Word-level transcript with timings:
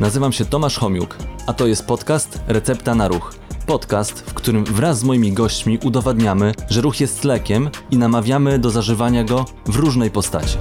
Nazywam 0.00 0.32
się 0.32 0.44
Tomasz 0.44 0.78
Homiuk, 0.78 1.16
a 1.46 1.52
to 1.52 1.66
jest 1.66 1.86
podcast 1.86 2.40
Recepta 2.48 2.94
na 2.94 3.08
Ruch. 3.08 3.34
Podcast, 3.66 4.30
w 4.30 4.34
którym 4.34 4.64
wraz 4.64 4.98
z 4.98 5.04
moimi 5.04 5.32
gośćmi 5.32 5.78
udowadniamy, 5.84 6.52
że 6.70 6.80
ruch 6.80 7.00
jest 7.00 7.24
lekiem 7.24 7.70
i 7.90 7.96
namawiamy 7.96 8.58
do 8.58 8.70
zażywania 8.70 9.24
go 9.24 9.44
w 9.66 9.76
różnej 9.76 10.10
postaci. 10.10 10.58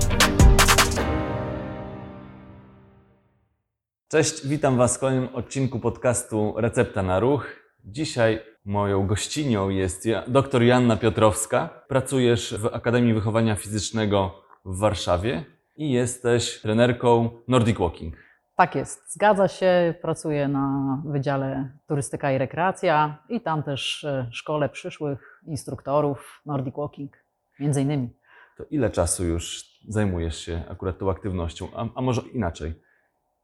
Cześć, 4.12 4.48
witam 4.48 4.78
Was 4.78 4.98
w 4.98 5.00
kolejnym 5.00 5.36
odcinku 5.36 5.80
podcastu 5.80 6.54
Recepta 6.58 7.04
na 7.04 7.20
Ruch. 7.20 7.46
Dzisiaj 7.86 8.40
moją 8.66 9.08
gościnią 9.08 9.70
jest 9.70 10.08
dr 10.28 10.64
Joanna 10.64 10.98
Piotrowska. 10.98 11.84
Pracujesz 11.88 12.56
w 12.58 12.66
Akademii 12.66 13.14
Wychowania 13.14 13.56
Fizycznego 13.56 14.44
w 14.66 14.80
Warszawie 14.80 15.46
i 15.76 15.92
jesteś 15.92 16.62
trenerką 16.62 17.30
Nordic 17.48 17.78
Walking. 17.78 18.25
Tak 18.56 18.76
jest, 18.76 19.14
zgadza 19.14 19.48
się. 19.48 19.94
Pracuję 20.02 20.48
na 20.48 20.98
Wydziale 21.06 21.70
Turystyka 21.88 22.32
i 22.32 22.38
Rekreacja 22.38 23.18
i 23.30 23.42
tam 23.42 23.64
też 23.64 24.04
e, 24.04 24.30
szkole 24.32 24.70
przyszłych 24.70 25.42
instruktorów 25.48 26.42
Nordic 26.46 26.76
Walking, 26.76 27.18
między 27.60 27.82
innymi. 27.82 28.10
To 28.58 28.64
ile 28.64 28.90
czasu 28.90 29.26
już 29.26 29.64
zajmujesz 29.88 30.38
się 30.38 30.62
akurat 30.70 30.98
tą 30.98 31.12
aktywnością? 31.12 31.68
A, 31.76 31.86
a 31.96 32.02
może 32.02 32.22
inaczej? 32.34 32.74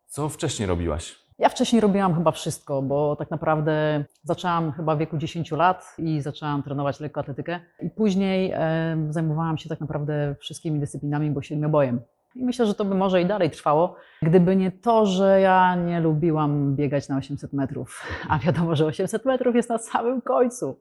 Co 0.08 0.30
wcześniej 0.30 0.68
robiłaś? 0.68 1.16
Ja 1.40 1.50
wcześniej 1.50 1.82
robiłam 1.82 2.16
chyba 2.16 2.32
wszystko, 2.32 2.82
bo 2.82 3.16
tak 3.16 3.32
naprawdę 3.32 4.06
zaczęłam 4.24 4.72
chyba 4.72 4.96
w 4.96 5.00
wieku 5.00 5.18
10 5.18 5.52
lat 5.52 5.96
i 5.98 6.22
zaczęłam 6.22 6.64
trenować 6.64 7.00
lekkoatletykę. 7.00 7.60
I 7.82 7.90
później 7.90 8.52
e, 8.56 9.08
zajmowałam 9.10 9.58
się 9.58 9.70
tak 9.70 9.80
naprawdę 9.80 10.36
wszystkimi 10.40 10.80
dyscyplinami, 10.80 11.32
bo 11.32 11.42
siedmiobojem. 11.42 12.02
I 12.36 12.46
myślę, 12.46 12.66
że 12.66 12.74
to 12.74 12.86
by 12.86 12.96
może 12.96 13.22
i 13.22 13.26
dalej 13.26 13.50
trwało, 13.50 13.96
gdyby 14.22 14.56
nie 14.56 14.72
to, 14.72 15.06
że 15.06 15.42
ja 15.42 15.76
nie 15.76 16.00
lubiłam 16.00 16.76
biegać 16.76 17.10
na 17.10 17.18
800 17.18 17.54
metrów. 17.54 18.04
A 18.30 18.40
wiadomo, 18.40 18.76
że 18.76 18.86
800 18.86 19.26
metrów 19.26 19.56
jest 19.56 19.70
na 19.70 19.78
samym 19.78 20.22
końcu. 20.22 20.80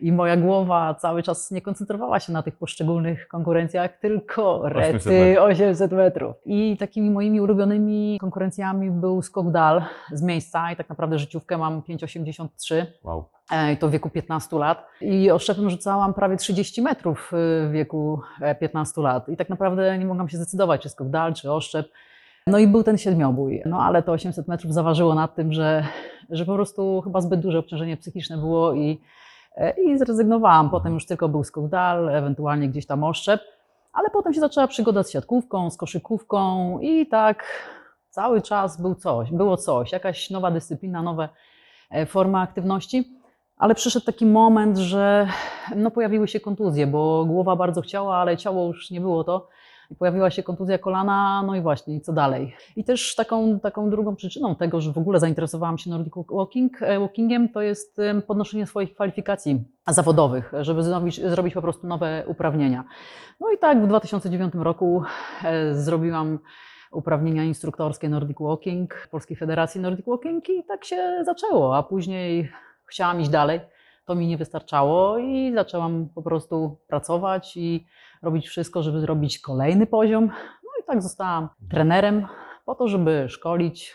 I 0.00 0.12
moja 0.12 0.36
głowa 0.36 0.94
cały 0.94 1.22
czas 1.22 1.50
nie 1.50 1.60
koncentrowała 1.62 2.20
się 2.20 2.32
na 2.32 2.42
tych 2.42 2.56
poszczególnych 2.56 3.28
konkurencjach, 3.28 3.98
tylko 3.98 4.60
800 4.60 4.76
rety 4.76 5.10
metrów. 5.10 5.44
800 5.44 5.92
metrów. 5.92 6.34
I 6.46 6.76
takimi 6.76 7.10
moimi 7.10 7.40
ulubionymi 7.40 8.18
konkurencjami 8.20 8.90
był 8.90 9.22
skok 9.22 9.50
dal 9.50 9.82
z 10.12 10.22
miejsca 10.22 10.72
i 10.72 10.76
tak 10.76 10.88
naprawdę 10.88 11.18
życiówkę 11.18 11.58
mam 11.58 11.80
5,83 11.80 12.86
Wow. 13.04 13.24
E, 13.52 13.72
i 13.72 13.76
to 13.76 13.88
w 13.88 13.90
wieku 13.90 14.10
15 14.10 14.56
lat. 14.56 14.86
I 15.00 15.30
oszczepem 15.30 15.70
rzucałam 15.70 16.14
prawie 16.14 16.36
30 16.36 16.82
metrów 16.82 17.32
y, 17.32 17.68
w 17.68 17.70
wieku 17.72 18.20
e, 18.40 18.54
15 18.54 19.00
lat. 19.00 19.28
I 19.28 19.36
tak 19.36 19.48
naprawdę 19.48 19.98
nie 19.98 20.06
mogłam 20.06 20.28
się 20.28 20.36
zdecydować, 20.36 20.82
czy 20.82 20.88
skok 20.88 21.08
dal, 21.08 21.34
czy 21.34 21.52
oszczep. 21.52 21.88
No 22.46 22.58
i 22.58 22.66
był 22.66 22.82
ten 22.82 22.98
siedmiobój. 22.98 23.62
No 23.66 23.82
ale 23.82 24.02
to 24.02 24.12
800 24.12 24.48
metrów 24.48 24.74
zaważyło 24.74 25.14
nad 25.14 25.34
tym, 25.34 25.52
że, 25.52 25.84
że 26.30 26.46
po 26.46 26.54
prostu 26.54 27.00
chyba 27.00 27.20
zbyt 27.20 27.40
duże 27.40 27.58
obciążenie 27.58 27.96
psychiczne 27.96 28.36
było 28.38 28.74
i, 28.74 29.00
e, 29.56 29.70
i 29.70 29.98
zrezygnowałam. 29.98 30.70
Potem 30.70 30.94
już 30.94 31.06
tylko 31.06 31.28
był 31.28 31.44
skok 31.44 31.68
dal, 31.68 32.08
ewentualnie 32.08 32.68
gdzieś 32.68 32.86
tam 32.86 33.04
oszczep. 33.04 33.40
Ale 33.92 34.10
potem 34.10 34.34
się 34.34 34.40
zaczęła 34.40 34.66
przygoda 34.66 35.02
z 35.02 35.10
siatkówką, 35.10 35.70
z 35.70 35.76
koszykówką 35.76 36.78
i 36.78 37.06
tak 37.06 37.44
cały 38.10 38.42
czas 38.42 38.80
był 38.80 38.94
coś, 38.94 39.32
było 39.32 39.56
coś, 39.56 39.92
jakaś 39.92 40.30
nowa 40.30 40.50
dyscyplina, 40.50 41.02
nowe 41.02 41.28
e, 41.90 42.06
formy 42.06 42.38
aktywności. 42.38 43.19
Ale 43.60 43.74
przyszedł 43.74 44.06
taki 44.06 44.26
moment, 44.26 44.78
że 44.78 45.28
no, 45.76 45.90
pojawiły 45.90 46.28
się 46.28 46.40
kontuzje, 46.40 46.86
bo 46.86 47.24
głowa 47.24 47.56
bardzo 47.56 47.80
chciała, 47.80 48.16
ale 48.16 48.36
ciało 48.36 48.66
już 48.66 48.90
nie 48.90 49.00
było 49.00 49.24
to. 49.24 49.48
I 49.90 49.96
pojawiła 49.96 50.30
się 50.30 50.42
kontuzja 50.42 50.78
kolana, 50.78 51.42
no 51.46 51.56
i 51.56 51.60
właśnie, 51.60 51.96
i 51.96 52.00
co 52.00 52.12
dalej? 52.12 52.54
I 52.76 52.84
też 52.84 53.14
taką, 53.14 53.60
taką 53.60 53.90
drugą 53.90 54.16
przyczyną 54.16 54.54
tego, 54.56 54.80
że 54.80 54.92
w 54.92 54.98
ogóle 54.98 55.20
zainteresowałam 55.20 55.78
się 55.78 55.90
Nordic 55.90 56.14
walking, 56.30 56.82
e, 56.82 56.98
Walkingiem, 57.00 57.48
to 57.48 57.62
jest 57.62 58.00
podnoszenie 58.26 58.66
swoich 58.66 58.94
kwalifikacji 58.94 59.64
zawodowych, 59.88 60.52
żeby 60.60 60.82
zrobić, 60.82 61.20
zrobić 61.20 61.54
po 61.54 61.62
prostu 61.62 61.86
nowe 61.86 62.24
uprawnienia. 62.26 62.84
No 63.40 63.52
i 63.52 63.58
tak 63.58 63.84
w 63.84 63.86
2009 63.86 64.52
roku 64.54 65.02
e, 65.44 65.74
zrobiłam 65.74 66.38
uprawnienia 66.92 67.44
instruktorskie 67.44 68.08
Nordic 68.08 68.38
Walking, 68.40 69.08
Polskiej 69.10 69.36
Federacji 69.36 69.80
Nordic 69.80 70.06
Walking 70.06 70.48
i 70.48 70.64
tak 70.64 70.84
się 70.84 71.22
zaczęło, 71.24 71.76
a 71.76 71.82
później 71.82 72.50
chciałam 72.90 73.20
iść 73.20 73.30
dalej. 73.30 73.60
To 74.04 74.14
mi 74.14 74.26
nie 74.26 74.36
wystarczało 74.36 75.18
i 75.18 75.52
zaczęłam 75.54 76.08
po 76.14 76.22
prostu 76.22 76.78
pracować 76.88 77.56
i 77.56 77.86
robić 78.22 78.48
wszystko, 78.48 78.82
żeby 78.82 79.00
zrobić 79.00 79.38
kolejny 79.38 79.86
poziom. 79.86 80.26
No 80.64 80.70
i 80.82 80.86
tak 80.86 81.02
zostałam 81.02 81.48
trenerem 81.70 82.26
po 82.66 82.74
to, 82.74 82.88
żeby 82.88 83.26
szkolić 83.28 83.94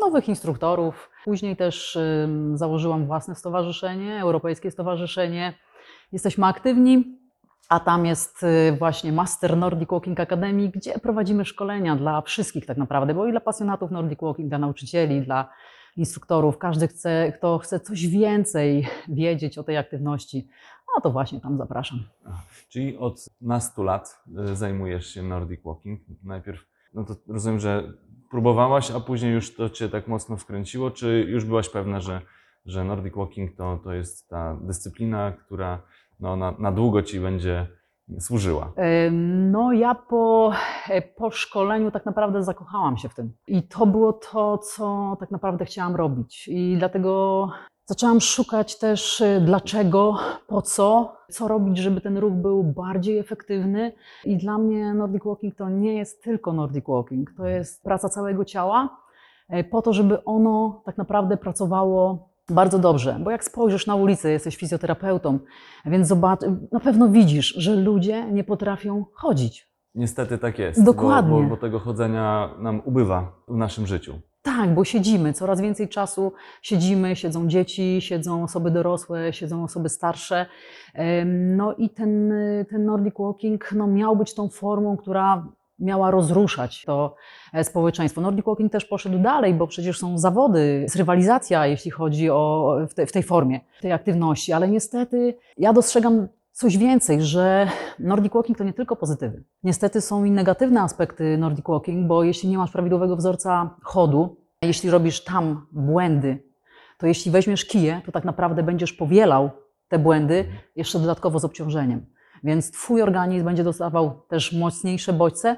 nowych 0.00 0.28
instruktorów. 0.28 1.10
Później 1.24 1.56
też 1.56 1.98
założyłam 2.54 3.06
własne 3.06 3.34
stowarzyszenie, 3.34 4.20
Europejskie 4.20 4.70
Stowarzyszenie. 4.70 5.54
Jesteśmy 6.12 6.46
aktywni, 6.46 7.18
a 7.68 7.80
tam 7.80 8.06
jest 8.06 8.42
y, 8.42 8.76
właśnie 8.78 9.12
Master 9.12 9.56
Nordic 9.56 9.90
Walking 9.90 10.20
Academy, 10.20 10.68
gdzie 10.68 10.98
prowadzimy 10.98 11.44
szkolenia 11.44 11.96
dla 11.96 12.22
wszystkich 12.22 12.66
tak 12.66 12.76
naprawdę, 12.76 13.14
bo 13.14 13.26
i 13.26 13.30
dla 13.30 13.40
pasjonatów 13.40 13.90
Nordic 13.90 14.20
Walking, 14.22 14.48
dla 14.48 14.58
nauczycieli, 14.58 15.22
dla 15.22 15.50
instruktorów, 15.96 16.58
każdy 16.58 16.88
chce, 16.88 17.32
kto 17.36 17.58
chce 17.58 17.80
coś 17.80 18.06
więcej 18.06 18.86
wiedzieć 19.08 19.58
o 19.58 19.62
tej 19.62 19.76
aktywności, 19.76 20.48
no 20.94 21.00
to 21.00 21.10
właśnie 21.10 21.40
tam 21.40 21.58
zapraszam. 21.58 22.02
Czyli 22.68 22.98
od 22.98 23.28
nastu 23.40 23.82
lat 23.82 24.22
y, 24.50 24.56
zajmujesz 24.56 25.06
się 25.06 25.22
Nordic 25.22 25.60
Walking. 25.64 26.00
Najpierw, 26.24 26.66
no 26.94 27.04
to 27.04 27.14
rozumiem, 27.28 27.60
że 27.60 27.92
próbowałaś, 28.30 28.90
a 28.90 29.00
później 29.00 29.32
już 29.32 29.54
to 29.54 29.70
Cię 29.70 29.88
tak 29.88 30.08
mocno 30.08 30.36
wkręciło, 30.36 30.90
czy 30.90 31.26
już 31.28 31.44
byłaś 31.44 31.68
pewna, 31.68 32.00
że, 32.00 32.20
że 32.66 32.84
Nordic 32.84 33.14
Walking 33.14 33.56
to, 33.56 33.80
to 33.84 33.92
jest 33.92 34.28
ta 34.28 34.56
dyscyplina, 34.60 35.32
która 35.32 35.82
no, 36.20 36.36
na, 36.36 36.54
na 36.58 36.72
długo 36.72 37.02
Ci 37.02 37.20
będzie 37.20 37.66
służyła? 38.20 38.72
No, 39.50 39.72
ja 39.72 39.94
po, 39.94 40.52
e, 40.88 41.02
po 41.02 41.30
szkoleniu 41.30 41.90
tak 41.90 42.06
naprawdę 42.06 42.42
zakochałam 42.42 42.96
się 42.96 43.08
w 43.08 43.14
tym. 43.14 43.32
I 43.46 43.62
to 43.62 43.86
było 43.86 44.12
to, 44.12 44.58
co 44.58 45.16
tak 45.20 45.30
naprawdę 45.30 45.64
chciałam 45.64 45.96
robić. 45.96 46.48
I 46.48 46.76
dlatego 46.78 47.48
zaczęłam 47.86 48.20
szukać 48.20 48.78
też 48.78 49.20
e, 49.20 49.40
dlaczego, 49.40 50.18
po 50.46 50.62
co, 50.62 51.16
co 51.30 51.48
robić, 51.48 51.78
żeby 51.78 52.00
ten 52.00 52.18
ruch 52.18 52.32
był 52.32 52.62
bardziej 52.62 53.18
efektywny. 53.18 53.92
I 54.24 54.36
dla 54.36 54.58
mnie 54.58 54.94
Nordic 54.94 55.24
Walking 55.24 55.54
to 55.54 55.68
nie 55.68 55.94
jest 55.94 56.22
tylko 56.22 56.52
Nordic 56.52 56.84
Walking, 56.88 57.30
to 57.36 57.46
jest 57.46 57.82
praca 57.82 58.08
całego 58.08 58.44
ciała 58.44 58.98
e, 59.48 59.64
po 59.64 59.82
to, 59.82 59.92
żeby 59.92 60.24
ono 60.24 60.82
tak 60.84 60.98
naprawdę 60.98 61.36
pracowało 61.36 62.28
bardzo 62.50 62.78
dobrze. 62.78 63.20
Bo 63.24 63.30
jak 63.30 63.44
spojrzysz 63.44 63.86
na 63.86 63.94
ulicę, 63.94 64.30
jesteś 64.30 64.56
fizjoterapeutą, 64.56 65.38
więc 65.86 66.08
zobacz, 66.08 66.40
na 66.72 66.80
pewno 66.80 67.08
widzisz, 67.08 67.46
że 67.46 67.76
ludzie 67.76 68.32
nie 68.32 68.44
potrafią 68.44 69.04
chodzić. 69.12 69.68
Niestety 69.94 70.38
tak 70.38 70.58
jest. 70.58 70.84
Dokładnie. 70.84 71.36
Bo, 71.36 71.42
bo, 71.42 71.48
bo 71.48 71.56
tego 71.56 71.78
chodzenia 71.78 72.50
nam 72.58 72.82
ubywa 72.84 73.32
w 73.48 73.56
naszym 73.56 73.86
życiu. 73.86 74.20
Tak, 74.42 74.74
bo 74.74 74.84
siedzimy, 74.84 75.32
coraz 75.32 75.60
więcej 75.60 75.88
czasu 75.88 76.32
siedzimy, 76.62 77.16
siedzą 77.16 77.48
dzieci, 77.48 77.98
siedzą 78.00 78.42
osoby 78.42 78.70
dorosłe, 78.70 79.32
siedzą 79.32 79.64
osoby 79.64 79.88
starsze. 79.88 80.46
No 81.26 81.74
i 81.74 81.90
ten, 81.90 82.32
ten 82.70 82.84
Nordic 82.84 83.14
Walking 83.18 83.72
no, 83.72 83.86
miał 83.86 84.16
być 84.16 84.34
tą 84.34 84.48
formą, 84.48 84.96
która 84.96 85.46
miała 85.78 86.10
rozruszać 86.10 86.84
to 86.84 87.14
e, 87.52 87.64
społeczeństwo. 87.64 88.20
Nordic 88.20 88.46
Walking 88.46 88.72
też 88.72 88.84
poszedł 88.84 89.18
dalej, 89.18 89.54
bo 89.54 89.66
przecież 89.66 89.98
są 89.98 90.18
zawody, 90.18 90.80
jest 90.82 90.96
rywalizacja, 90.96 91.66
jeśli 91.66 91.90
chodzi 91.90 92.30
o 92.30 92.76
w, 92.90 92.94
te, 92.94 93.06
w 93.06 93.12
tej 93.12 93.22
formie, 93.22 93.60
tej 93.80 93.92
aktywności, 93.92 94.52
ale 94.52 94.68
niestety 94.68 95.34
ja 95.58 95.72
dostrzegam 95.72 96.28
coś 96.52 96.78
więcej, 96.78 97.22
że 97.22 97.68
Nordic 97.98 98.32
Walking 98.32 98.58
to 98.58 98.64
nie 98.64 98.72
tylko 98.72 98.96
pozytywy. 98.96 99.44
Niestety 99.62 100.00
są 100.00 100.24
i 100.24 100.30
negatywne 100.30 100.80
aspekty 100.80 101.38
Nordic 101.38 101.66
Walking, 101.68 102.06
bo 102.06 102.24
jeśli 102.24 102.48
nie 102.48 102.58
masz 102.58 102.70
prawidłowego 102.70 103.16
wzorca 103.16 103.76
chodu, 103.82 104.36
jeśli 104.62 104.90
robisz 104.90 105.24
tam 105.24 105.66
błędy, 105.72 106.42
to 106.98 107.06
jeśli 107.06 107.30
weźmiesz 107.30 107.64
kije, 107.64 108.00
to 108.06 108.12
tak 108.12 108.24
naprawdę 108.24 108.62
będziesz 108.62 108.92
powielał 108.92 109.50
te 109.88 109.98
błędy 109.98 110.44
jeszcze 110.76 110.98
dodatkowo 110.98 111.38
z 111.38 111.44
obciążeniem. 111.44 112.06
Więc 112.46 112.70
Twój 112.70 113.02
organizm 113.02 113.44
będzie 113.44 113.64
dostawał 113.64 114.20
też 114.28 114.52
mocniejsze 114.52 115.12
bodźce 115.12 115.56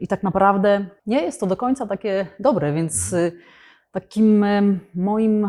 i 0.00 0.08
tak 0.08 0.22
naprawdę 0.22 0.86
nie 1.06 1.22
jest 1.22 1.40
to 1.40 1.46
do 1.46 1.56
końca 1.56 1.86
takie 1.86 2.26
dobre, 2.38 2.72
więc 2.72 3.12
y, 3.12 3.32
takim 3.92 4.46
moim, 4.94 5.48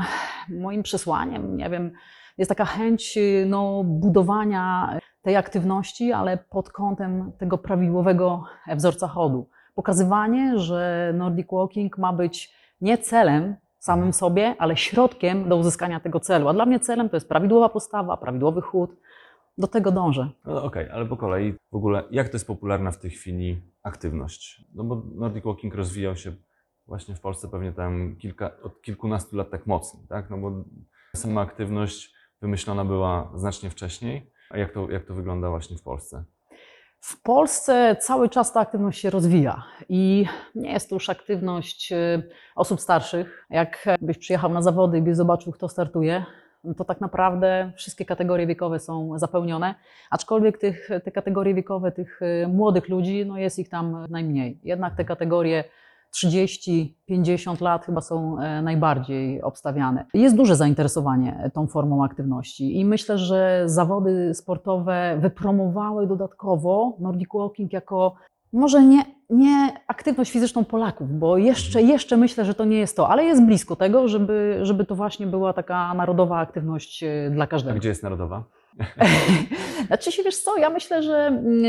moim 0.49 0.83
przesłaniem, 0.83 1.57
nie 1.57 1.69
wiem, 1.69 1.91
jest 2.37 2.49
taka 2.49 2.65
chęć 2.65 3.17
y, 3.17 3.45
no, 3.47 3.83
budowania 3.83 4.97
tej 5.21 5.35
aktywności, 5.35 6.13
ale 6.13 6.37
pod 6.37 6.69
kątem 6.69 7.31
tego 7.37 7.57
prawidłowego 7.57 8.43
wzorca 8.75 9.07
chodu. 9.07 9.49
Pokazywanie, 9.75 10.59
że 10.59 11.11
Nordic 11.17 11.47
Walking 11.51 11.97
ma 11.97 12.13
być 12.13 12.55
nie 12.81 12.97
celem 12.97 13.55
samym 13.79 14.13
sobie, 14.13 14.55
ale 14.59 14.77
środkiem 14.77 15.49
do 15.49 15.55
uzyskania 15.55 15.99
tego 15.99 16.19
celu. 16.19 16.47
A 16.47 16.53
dla 16.53 16.65
mnie 16.65 16.79
celem 16.79 17.09
to 17.09 17.15
jest 17.15 17.29
prawidłowa 17.29 17.69
postawa, 17.69 18.17
prawidłowy 18.17 18.61
chód. 18.61 18.91
Do 19.61 19.67
tego 19.67 19.91
dążę. 19.91 20.29
No 20.45 20.63
okej, 20.63 20.89
ale 20.89 21.05
po 21.05 21.17
kolei 21.17 21.53
w 21.71 21.75
ogóle 21.75 22.03
jak 22.11 22.29
to 22.29 22.35
jest 22.35 22.47
popularna 22.47 22.91
w 22.91 22.99
tej 22.99 23.11
chwili 23.11 23.61
aktywność? 23.83 24.65
No 24.73 24.83
bo 24.83 25.03
Nordic 25.15 25.43
Walking 25.43 25.75
rozwijał 25.75 26.15
się 26.15 26.31
właśnie 26.87 27.15
w 27.15 27.19
Polsce 27.19 27.47
pewnie 27.47 27.73
tam 27.73 28.15
kilka, 28.15 28.51
od 28.63 28.81
kilkunastu 28.81 29.35
lat 29.35 29.49
tak 29.49 29.67
mocniej, 29.67 30.07
tak? 30.07 30.29
No 30.29 30.37
bo 30.37 30.51
sama 31.15 31.41
aktywność 31.41 32.13
wymyślona 32.41 32.85
była 32.85 33.31
znacznie 33.35 33.69
wcześniej. 33.69 34.31
A 34.49 34.57
jak 34.57 34.73
to, 34.73 34.89
jak 34.89 35.05
to 35.05 35.13
wygląda 35.13 35.49
właśnie 35.49 35.77
w 35.77 35.83
Polsce? 35.83 36.23
W 36.99 37.21
Polsce 37.21 37.95
cały 37.99 38.29
czas 38.29 38.53
ta 38.53 38.59
aktywność 38.59 39.01
się 39.01 39.09
rozwija 39.09 39.63
i 39.89 40.25
nie 40.55 40.71
jest 40.71 40.89
to 40.89 40.95
już 40.95 41.09
aktywność 41.09 41.91
y, 41.91 42.29
osób 42.55 42.81
starszych. 42.81 43.45
Jak 43.49 43.85
byś 44.01 44.17
przyjechał 44.17 44.49
na 44.49 44.61
zawody 44.61 44.97
i 44.97 45.01
byś 45.01 45.15
zobaczył, 45.15 45.53
kto 45.53 45.69
startuje, 45.69 46.25
to 46.77 46.85
tak 46.85 47.01
naprawdę 47.01 47.71
wszystkie 47.75 48.05
kategorie 48.05 48.47
wiekowe 48.47 48.79
są 48.79 49.19
zapełnione, 49.19 49.75
aczkolwiek 50.09 50.57
tych, 50.57 50.89
te 51.03 51.11
kategorie 51.11 51.53
wiekowe 51.53 51.91
tych 51.91 52.21
y, 52.21 52.47
młodych 52.47 52.89
ludzi, 52.89 53.25
no 53.25 53.37
jest 53.37 53.59
ich 53.59 53.69
tam 53.69 54.05
najmniej. 54.09 54.59
Jednak 54.63 54.95
te 54.95 55.05
kategorie 55.05 55.63
30-50 56.15 57.61
lat 57.61 57.85
chyba 57.85 58.01
są 58.01 58.39
e, 58.39 58.61
najbardziej 58.61 59.41
obstawiane. 59.41 60.05
Jest 60.13 60.35
duże 60.35 60.55
zainteresowanie 60.55 61.51
tą 61.53 61.67
formą 61.67 62.03
aktywności 62.03 62.79
i 62.79 62.85
myślę, 62.85 63.17
że 63.17 63.63
zawody 63.65 64.33
sportowe 64.33 65.17
wypromowały 65.21 66.07
dodatkowo 66.07 66.97
Nordic 66.99 67.29
Walking 67.33 67.73
jako 67.73 68.15
może 68.53 68.83
nie, 68.83 69.03
nie 69.29 69.73
aktywność 69.87 70.31
fizyczną 70.31 70.65
Polaków, 70.65 71.19
bo 71.19 71.37
jeszcze, 71.37 71.81
jeszcze 71.81 72.17
myślę, 72.17 72.45
że 72.45 72.53
to 72.53 72.65
nie 72.65 72.79
jest 72.79 72.97
to, 72.97 73.09
ale 73.09 73.23
jest 73.23 73.45
blisko 73.45 73.75
tego, 73.75 74.07
żeby, 74.07 74.59
żeby 74.61 74.85
to 74.85 74.95
właśnie 74.95 75.27
była 75.27 75.53
taka 75.53 75.93
narodowa 75.93 76.37
aktywność 76.37 77.03
e, 77.03 77.29
dla 77.29 77.43
A 77.43 77.47
każdego. 77.47 77.79
gdzie 77.79 77.89
jest 77.89 78.03
narodowa? 78.03 78.43
Znaczy 79.87 80.11
się, 80.11 80.23
wiesz 80.23 80.37
co, 80.37 80.57
ja 80.57 80.69
myślę, 80.69 81.03
że 81.03 81.17
mm, 81.27 81.63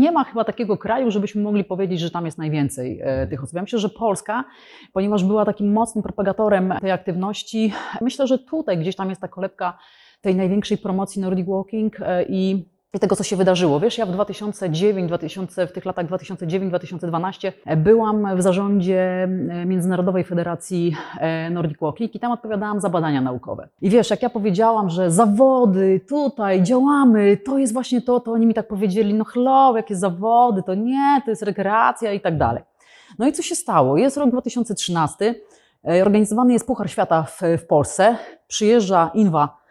nie 0.00 0.12
ma 0.12 0.24
chyba 0.24 0.44
takiego 0.44 0.76
kraju, 0.76 1.10
żebyśmy 1.10 1.42
mogli 1.42 1.64
powiedzieć, 1.64 2.00
że 2.00 2.10
tam 2.10 2.24
jest 2.26 2.38
najwięcej 2.38 3.00
e, 3.02 3.26
tych 3.26 3.42
osób. 3.42 3.56
Ja 3.56 3.62
myślę, 3.62 3.78
że 3.78 3.88
Polska, 3.88 4.44
ponieważ 4.92 5.24
była 5.24 5.44
takim 5.44 5.72
mocnym 5.72 6.02
propagatorem 6.02 6.74
tej 6.80 6.90
aktywności, 6.90 7.72
myślę, 8.00 8.26
że 8.26 8.38
tutaj 8.38 8.78
gdzieś 8.78 8.96
tam 8.96 9.08
jest 9.08 9.20
ta 9.20 9.28
kolebka 9.28 9.78
tej 10.20 10.36
największej 10.36 10.78
promocji 10.78 11.22
Nordic 11.22 11.46
Walking 11.46 12.00
e, 12.00 12.24
i 12.28 12.71
i 12.94 12.98
tego, 12.98 13.16
co 13.16 13.24
się 13.24 13.36
wydarzyło. 13.36 13.80
Wiesz, 13.80 13.98
ja 13.98 14.06
w 14.06 14.10
2009, 14.10 15.08
2000, 15.08 15.66
w 15.66 15.72
tych 15.72 15.84
latach 15.84 16.06
2009-2012 16.06 17.52
byłam 17.76 18.36
w 18.36 18.42
zarządzie 18.42 19.22
e, 19.22 19.66
Międzynarodowej 19.66 20.24
Federacji 20.24 20.96
e, 21.18 21.50
Nordic 21.50 21.78
Walking 21.80 22.14
i 22.14 22.20
tam 22.20 22.32
odpowiadałam 22.32 22.80
za 22.80 22.88
badania 22.88 23.20
naukowe. 23.20 23.68
I 23.80 23.90
wiesz, 23.90 24.10
jak 24.10 24.22
ja 24.22 24.30
powiedziałam, 24.30 24.90
że 24.90 25.10
zawody, 25.10 26.00
tutaj 26.08 26.62
działamy, 26.62 27.36
to 27.36 27.58
jest 27.58 27.72
właśnie 27.72 28.02
to, 28.02 28.20
to 28.20 28.32
oni 28.32 28.46
mi 28.46 28.54
tak 28.54 28.68
powiedzieli, 28.68 29.14
no 29.14 29.24
hello, 29.24 29.76
jakie 29.76 29.96
zawody, 29.96 30.62
to 30.62 30.74
nie, 30.74 31.22
to 31.24 31.30
jest 31.30 31.42
rekreacja 31.42 32.12
i 32.12 32.20
tak 32.20 32.38
dalej. 32.38 32.62
No 33.18 33.26
i 33.26 33.32
co 33.32 33.42
się 33.42 33.54
stało? 33.54 33.96
Jest 33.96 34.16
rok 34.16 34.30
2013, 34.30 35.34
e, 35.88 36.02
organizowany 36.02 36.52
jest 36.52 36.66
Puchar 36.66 36.90
Świata 36.90 37.22
w, 37.22 37.40
w 37.58 37.66
Polsce, 37.66 38.16
przyjeżdża 38.48 39.10
Inwa 39.14 39.44
e, 39.44 39.61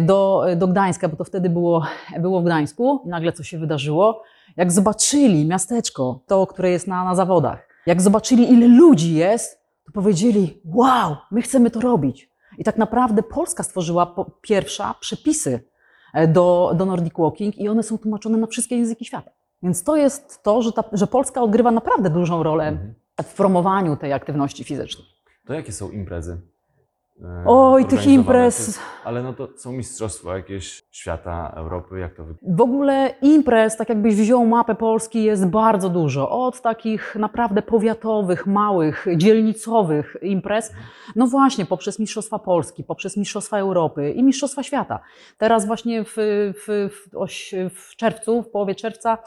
do, 0.00 0.44
do 0.56 0.68
Gdańska, 0.68 1.08
bo 1.08 1.16
to 1.16 1.24
wtedy 1.24 1.50
było, 1.50 1.86
było 2.20 2.40
w 2.40 2.44
Gdańsku 2.44 3.02
i 3.04 3.08
nagle 3.08 3.32
co 3.32 3.42
się 3.42 3.58
wydarzyło? 3.58 4.22
Jak 4.56 4.72
zobaczyli 4.72 5.46
miasteczko, 5.46 6.20
to, 6.26 6.46
które 6.46 6.70
jest 6.70 6.86
na, 6.86 7.04
na 7.04 7.14
zawodach, 7.14 7.68
jak 7.86 8.02
zobaczyli 8.02 8.52
ile 8.52 8.66
ludzi 8.68 9.14
jest, 9.14 9.60
to 9.86 9.92
powiedzieli, 9.92 10.60
wow, 10.64 11.16
my 11.30 11.42
chcemy 11.42 11.70
to 11.70 11.80
robić. 11.80 12.30
I 12.58 12.64
tak 12.64 12.76
naprawdę 12.76 13.22
Polska 13.22 13.62
stworzyła 13.62 14.06
po, 14.06 14.24
pierwsza 14.40 14.94
przepisy 15.00 15.60
e, 16.14 16.28
do, 16.28 16.72
do 16.76 16.86
Nordic 16.86 17.14
Walking 17.18 17.58
i 17.58 17.68
one 17.68 17.82
są 17.82 17.98
tłumaczone 17.98 18.38
na 18.38 18.46
wszystkie 18.46 18.76
języki 18.76 19.04
świata. 19.04 19.30
Więc 19.62 19.84
to 19.84 19.96
jest 19.96 20.42
to, 20.42 20.62
że, 20.62 20.72
ta, 20.72 20.84
że 20.92 21.06
Polska 21.06 21.42
odgrywa 21.42 21.70
naprawdę 21.70 22.10
dużą 22.10 22.42
rolę 22.42 22.68
Mhm. 22.68 22.94
w 23.22 23.34
promowaniu 23.34 23.96
tej 23.96 24.12
aktywności 24.12 24.64
fizycznej. 24.64 25.06
To 25.46 25.54
jakie 25.54 25.72
są 25.72 25.90
imprezy? 25.90 26.40
E, 27.22 27.44
Oj, 27.46 27.84
tych 27.84 28.06
imprez. 28.06 28.80
Ale 29.04 29.22
no 29.22 29.32
to 29.32 29.48
są 29.56 29.72
mistrzostwa 29.72 30.36
jakieś 30.36 30.82
świata, 30.90 31.52
Europy, 31.56 31.98
jak 31.98 32.14
to 32.14 32.24
wygląda? 32.24 32.56
W 32.56 32.60
ogóle 32.60 33.14
imprez, 33.22 33.76
tak 33.76 33.88
jakbyś 33.88 34.14
wziął 34.14 34.46
mapę 34.46 34.74
Polski, 34.74 35.24
jest 35.24 35.46
bardzo 35.46 35.88
dużo. 35.88 36.30
Od 36.30 36.60
takich 36.60 37.16
naprawdę 37.16 37.62
powiatowych, 37.62 38.46
małych, 38.46 39.06
dzielnicowych 39.16 40.16
imprez, 40.22 40.72
no 41.16 41.26
właśnie 41.26 41.66
poprzez 41.66 41.98
Mistrzostwa 41.98 42.38
Polski, 42.38 42.84
poprzez 42.84 43.16
Mistrzostwa 43.16 43.58
Europy 43.58 44.10
i 44.10 44.22
Mistrzostwa 44.22 44.62
Świata. 44.62 45.00
Teraz 45.38 45.66
właśnie 45.66 46.04
w, 46.04 46.14
w, 46.16 46.88
w, 46.90 47.70
w 47.74 47.96
czerwcu, 47.96 48.42
w 48.42 48.50
połowie 48.50 48.74
czerwca 48.74 49.18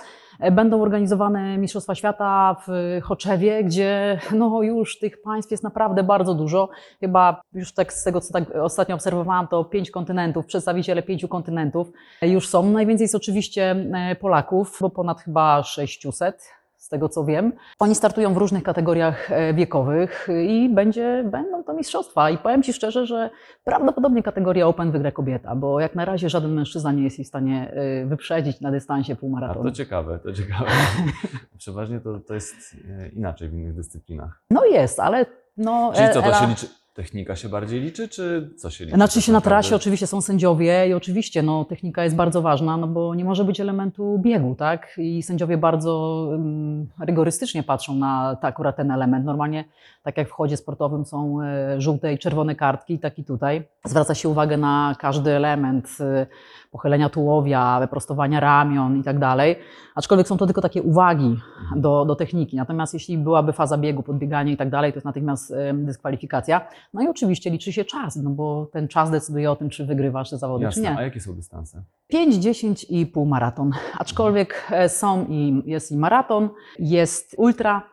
będą 0.51 0.81
organizowane 0.81 1.57
Mistrzostwa 1.57 1.95
Świata 1.95 2.55
w 2.67 2.99
Choczewie, 3.03 3.63
gdzie 3.63 4.19
no 4.35 4.61
już 4.61 4.99
tych 4.99 5.21
państw 5.21 5.51
jest 5.51 5.63
naprawdę 5.63 6.03
bardzo 6.03 6.35
dużo. 6.35 6.69
Chyba 6.99 7.41
już 7.53 7.73
tak 7.73 7.93
z 7.93 8.03
tego, 8.03 8.21
co 8.21 8.33
tak 8.33 8.55
ostatnio 8.55 8.95
obserwowałam, 8.95 9.47
to 9.47 9.63
pięć 9.63 9.91
kontynentów, 9.91 10.45
przedstawiciele 10.45 11.03
pięciu 11.03 11.27
kontynentów 11.27 11.91
już 12.21 12.47
są. 12.47 12.69
Najwięcej 12.69 13.03
jest 13.03 13.15
oczywiście 13.15 13.71
e, 13.93 14.15
Polaków, 14.15 14.77
bo 14.81 14.89
ponad 14.89 15.21
chyba 15.21 15.63
600 15.63 16.58
z 16.89 16.91
tego 16.91 17.09
co 17.09 17.25
wiem. 17.25 17.53
Oni 17.79 17.95
startują 17.95 18.33
w 18.33 18.37
różnych 18.37 18.63
kategoriach 18.63 19.31
e, 19.31 19.53
wiekowych 19.53 20.27
i 20.47 20.69
będzie, 20.69 21.23
będą 21.31 21.63
to 21.63 21.73
mistrzostwa. 21.73 22.29
I 22.29 22.37
powiem 22.37 22.63
Ci 22.63 22.73
szczerze, 22.73 23.05
że 23.05 23.29
prawdopodobnie 23.63 24.23
kategoria 24.23 24.67
Open 24.67 24.91
wygra 24.91 25.11
kobieta, 25.11 25.55
bo 25.55 25.79
jak 25.79 25.95
na 25.95 26.05
razie 26.05 26.29
żaden 26.29 26.53
mężczyzna 26.53 26.91
nie 26.91 27.03
jest 27.03 27.17
jej 27.19 27.25
w 27.25 27.27
stanie 27.27 27.71
e, 27.73 28.05
wyprzedzić 28.05 28.61
na 28.61 28.71
dystansie 28.71 29.13
A 29.13 29.15
półmaratonu. 29.15 29.69
to 29.69 29.71
ciekawe, 29.71 30.19
to 30.19 30.33
ciekawe. 30.33 30.65
Przeważnie 31.57 31.99
to, 31.99 32.19
to 32.19 32.33
jest 32.33 32.55
e, 32.89 33.09
inaczej 33.09 33.49
w 33.49 33.53
innych 33.53 33.75
dyscyplinach. 33.75 34.41
No 34.51 34.65
jest, 34.65 34.99
ale 34.99 35.25
no... 35.57 35.91
Czyli 35.95 36.07
co, 36.13 36.21
to 36.21 36.27
Ela- 36.27 36.39
się 36.41 36.47
liczy? 36.47 36.67
Technika 36.99 37.35
się 37.35 37.49
bardziej 37.49 37.81
liczy, 37.81 38.07
czy 38.07 38.49
co 38.57 38.69
się 38.69 38.85
liczy? 38.85 38.95
Znaczy 38.95 39.15
tak 39.15 39.23
się 39.23 39.31
na 39.31 39.37
naprawdę? 39.37 39.63
trasie 39.63 39.75
oczywiście 39.75 40.07
są 40.07 40.21
sędziowie 40.21 40.87
i 40.87 40.93
oczywiście 40.93 41.43
no, 41.43 41.65
technika 41.65 42.03
jest 42.03 42.15
bardzo 42.15 42.41
ważna, 42.41 42.77
no 42.77 42.87
bo 42.87 43.15
nie 43.15 43.25
może 43.25 43.45
być 43.45 43.59
elementu 43.59 44.19
biegu, 44.21 44.55
tak? 44.55 44.95
I 44.97 45.23
sędziowie 45.23 45.57
bardzo 45.57 46.25
um, 46.31 46.87
rygorystycznie 46.99 47.63
patrzą 47.63 47.95
na 47.95 48.37
ta, 48.41 48.47
akurat 48.47 48.75
ten 48.75 48.91
element. 48.91 49.25
Normalnie, 49.25 49.65
tak 50.03 50.17
jak 50.17 50.29
w 50.29 50.31
chodzie 50.31 50.57
sportowym 50.57 51.05
są 51.05 51.41
e, 51.41 51.81
żółte 51.81 52.13
i 52.13 52.17
czerwone 52.17 52.55
kartki, 52.55 52.99
tak 52.99 53.19
i 53.19 53.23
tutaj. 53.23 53.67
Zwraca 53.85 54.15
się 54.15 54.29
uwagę 54.29 54.57
na 54.57 54.95
każdy 54.99 55.31
element 55.31 55.97
e, 55.99 56.27
pochylenia 56.71 57.09
tułowia, 57.09 57.79
wyprostowania 57.79 58.39
ramion 58.39 58.97
i 58.97 59.03
tak 59.03 59.19
dalej. 59.19 59.55
Aczkolwiek 59.95 60.27
są 60.27 60.37
to 60.37 60.45
tylko 60.45 60.61
takie 60.61 60.83
uwagi 60.83 61.37
do, 61.75 62.05
do 62.05 62.15
techniki. 62.15 62.57
Natomiast 62.57 62.93
jeśli 62.93 63.17
byłaby 63.17 63.53
faza 63.53 63.77
biegu, 63.77 64.03
podbieganie 64.03 64.51
i 64.51 64.57
tak 64.57 64.69
dalej, 64.69 64.91
to 64.91 64.97
jest 64.97 65.05
natychmiast 65.05 65.53
dyskwalifikacja. 65.73 66.67
No 66.93 67.01
i 67.01 67.07
oczywiście 67.07 67.49
liczy 67.49 67.73
się 67.73 67.85
czas, 67.85 68.15
no 68.15 68.29
bo 68.29 68.65
ten 68.73 68.87
czas 68.87 69.11
decyduje 69.11 69.51
o 69.51 69.55
tym, 69.55 69.69
czy 69.69 69.85
wygrywasz 69.85 70.29
te 70.29 70.37
zawody, 70.37 70.63
Jasne. 70.63 70.83
czy 70.83 70.89
A 70.89 70.95
nie. 70.95 71.01
jakie 71.03 71.19
są 71.19 71.35
dystanse? 71.35 71.83
5, 72.07 72.35
10 72.35 72.83
i 72.89 73.05
pół 73.05 73.25
maraton. 73.25 73.71
Aczkolwiek 73.99 74.67
e, 74.71 74.89
są 74.89 75.25
i 75.29 75.63
jest 75.65 75.91
i 75.91 75.97
maraton, 75.97 76.49
jest 76.79 77.35
ultra. 77.37 77.83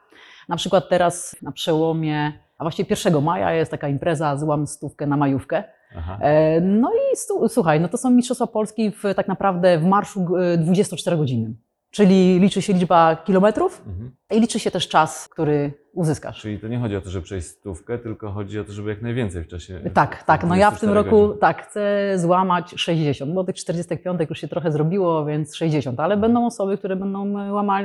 Na 0.49 0.56
przykład 0.56 0.88
teraz 0.88 1.37
na 1.42 1.52
przełomie, 1.52 2.33
a 2.59 2.64
właściwie 2.64 2.97
1 3.06 3.23
maja 3.25 3.52
jest 3.52 3.71
taka 3.71 3.88
impreza, 3.88 4.37
złam 4.37 4.66
stówkę 4.66 5.06
na 5.06 5.16
majówkę. 5.16 5.64
Aha. 5.97 6.19
E, 6.21 6.61
No 6.61 6.90
i 6.93 7.16
słuchaj, 7.49 7.81
no 7.81 7.88
to 7.88 7.99
są 7.99 8.11
Mistrzostwa 8.11 8.47
Polski 8.47 8.90
w, 8.90 9.02
tak 9.16 9.28
naprawdę 9.28 9.78
w 9.78 9.85
marszu 9.85 10.21
e, 10.21 10.59
24-godzinnym. 10.59 11.52
Czyli 11.90 12.40
liczy 12.40 12.62
się 12.62 12.73
liczba 12.73 13.16
kilometrów 13.16 13.83
Mhm. 13.87 14.11
i 14.31 14.40
liczy 14.40 14.59
się 14.59 14.71
też 14.71 14.88
czas, 14.88 15.28
który 15.28 15.73
uzyskasz. 15.93 16.40
Czyli 16.40 16.59
to 16.59 16.69
nie 16.69 16.78
chodzi 16.78 16.97
o 16.97 17.00
to, 17.00 17.11
żeby 17.11 17.25
przejść 17.25 17.47
stówkę, 17.49 17.99
tylko 17.99 18.31
chodzi 18.33 18.61
o 18.61 18.64
to, 18.64 18.73
żeby 18.73 18.90
jak 18.90 19.02
najwięcej 19.02 19.43
w 19.45 19.49
czasie. 19.49 19.81
Tak, 19.95 20.23
tak. 20.23 20.45
No 20.45 20.57
ja 20.57 20.71
w 20.71 20.81
tym 20.81 20.90
24 20.90 20.95
roku 20.95 21.26
godzin. 21.28 21.40
tak 21.40 21.62
chcę 21.66 22.12
złamać 22.19 22.75
60, 22.76 23.33
bo 23.35 23.45
tych 23.45 23.57
45 23.57 24.21
już 24.31 24.40
się 24.40 24.49
trochę 24.49 24.73
zrobiło, 24.73 25.25
więc 25.25 25.55
60, 25.55 26.00
ale 26.00 26.16
będą 26.16 26.47
osoby, 26.47 26.78
które 26.78 26.97
będą 26.97 27.33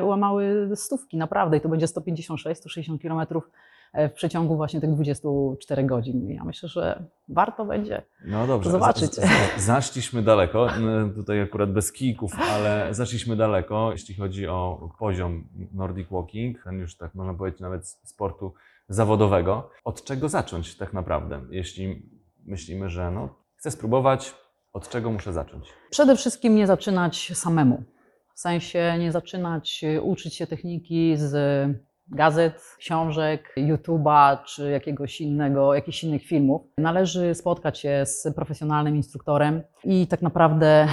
łamały 0.08 0.70
stówki 0.76 1.18
naprawdę 1.18 1.58
i 1.58 1.62
to 1.62 1.70
będzie 1.70 1.86
156-160 1.86 3.00
kilometrów 3.00 3.44
e, 3.44 3.52
w 3.94 4.12
przeciągu 4.14 4.56
właśnie 4.56 4.82
tych 4.82 4.94
24 4.94 5.84
godzin. 5.84 6.30
Ja 6.30 6.44
myślę, 6.44 6.70
że 6.70 7.04
warto 7.30 7.66
będzie. 7.66 8.02
No 8.26 8.48
dobrze. 8.48 8.72
zobaczyć. 8.72 9.12
Z- 9.12 9.22
z- 9.58 9.62
Zaszliśmy 9.66 10.22
daleko, 10.22 10.68
tutaj 11.16 11.42
akurat 11.42 11.72
bez 11.74 11.92
kijków, 11.92 12.32
ale 12.40 12.88
zaszliśmy 12.94 13.36
daleko, 13.36 13.92
jeśli 13.92 14.16
chodzi 14.16 14.48
o 14.48 14.90
poziom 15.00 15.48
Nordic 15.74 16.08
Walking, 16.12 16.64
ten 16.64 16.80
już 16.80 16.98
tak 16.98 17.16
można 17.16 17.34
powiedzieć 17.34 17.60
nawet 17.62 17.88
sportu 17.88 18.54
zawodowego. 18.90 19.70
Od 19.84 20.04
czego 20.04 20.30
zacząć 20.30 20.78
tak 20.78 20.94
naprawdę, 20.94 21.42
jeśli 21.50 22.10
myślimy, 22.46 22.90
że 22.90 23.12
no, 23.12 23.36
chcę 23.56 23.72
spróbować, 23.72 24.34
od 24.74 24.90
czego 24.90 25.12
muszę 25.12 25.34
zacząć? 25.34 25.70
Przede 25.90 26.16
wszystkim 26.16 26.56
nie 26.56 26.68
zaczynać 26.68 27.32
samemu. 27.38 27.84
W 28.36 28.40
sensie 28.40 28.96
nie 29.00 29.12
zaczynać 29.12 29.84
y, 29.84 30.02
uczyć 30.02 30.36
się 30.36 30.48
techniki 30.48 31.14
z 31.18 31.34
gazet, 32.12 32.76
książek, 32.78 33.54
YouTube'a 33.58 34.38
czy 34.46 34.72
jakiegoś 34.72 35.22
innego, 35.22 35.74
jakichś 35.74 36.04
innych 36.04 36.24
filmów. 36.24 36.62
Należy 36.78 37.36
spotkać 37.36 37.80
się 37.80 38.06
z 38.06 38.28
profesjonalnym 38.36 38.96
instruktorem, 38.96 39.62
i 39.84 40.08
tak 40.08 40.22
naprawdę 40.22 40.88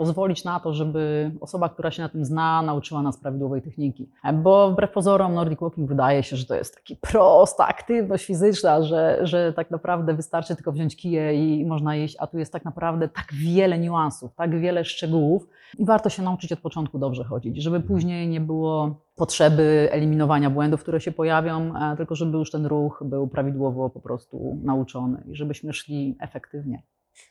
pozwolić 0.00 0.44
na 0.44 0.60
to, 0.60 0.74
żeby 0.74 1.30
osoba, 1.40 1.68
która 1.68 1.90
się 1.90 2.02
na 2.02 2.08
tym 2.08 2.24
zna, 2.24 2.62
nauczyła 2.62 3.02
nas 3.02 3.16
prawidłowej 3.16 3.62
techniki. 3.62 4.10
Bo 4.34 4.70
wbrew 4.70 4.92
pozorom 4.92 5.34
Nordic 5.34 5.60
Walking 5.60 5.88
wydaje 5.88 6.22
się, 6.22 6.36
że 6.36 6.46
to 6.46 6.54
jest 6.54 6.74
taki 6.74 6.96
prosta 6.96 7.66
aktywność 7.66 8.26
fizyczna, 8.26 8.82
że, 8.82 9.18
że 9.22 9.52
tak 9.52 9.70
naprawdę 9.70 10.14
wystarczy 10.14 10.56
tylko 10.56 10.72
wziąć 10.72 10.96
kije 10.96 11.34
i 11.34 11.66
można 11.66 11.96
jeść, 11.96 12.16
a 12.18 12.26
tu 12.26 12.38
jest 12.38 12.52
tak 12.52 12.64
naprawdę 12.64 13.08
tak 13.08 13.26
wiele 13.32 13.78
niuansów, 13.78 14.34
tak 14.34 14.60
wiele 14.60 14.84
szczegółów 14.84 15.46
i 15.78 15.84
warto 15.84 16.08
się 16.08 16.22
nauczyć 16.22 16.52
od 16.52 16.60
początku 16.60 16.98
dobrze 16.98 17.24
chodzić, 17.24 17.62
żeby 17.62 17.80
później 17.80 18.28
nie 18.28 18.40
było 18.40 19.00
potrzeby 19.16 19.88
eliminowania 19.92 20.50
błędów, 20.50 20.80
które 20.80 21.00
się 21.00 21.12
pojawią, 21.12 21.76
e, 21.76 21.96
tylko 21.96 22.14
żeby 22.14 22.38
już 22.38 22.50
ten 22.50 22.66
ruch 22.66 23.02
był 23.06 23.28
prawidłowo 23.28 23.90
po 23.90 24.00
prostu 24.00 24.58
nauczony 24.62 25.24
i 25.28 25.36
żebyśmy 25.36 25.72
szli 25.72 26.16
efektywnie. 26.20 26.82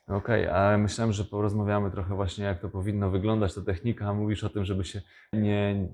Okej, 0.08 0.48
a 0.48 0.77
myślałem, 0.77 1.13
że 1.13 1.24
porozmawiamy 1.24 1.91
trochę 1.91 2.15
właśnie, 2.15 2.46
jak 2.46 2.60
to 2.60 2.69
powinno 2.69 3.10
wyglądać, 3.10 3.53
ta 3.53 3.62
technika. 3.62 4.13
Mówisz 4.13 4.43
o 4.43 4.50
tym, 4.50 4.65
żeby 4.65 4.84
się 4.84 5.01
nie 5.34 5.88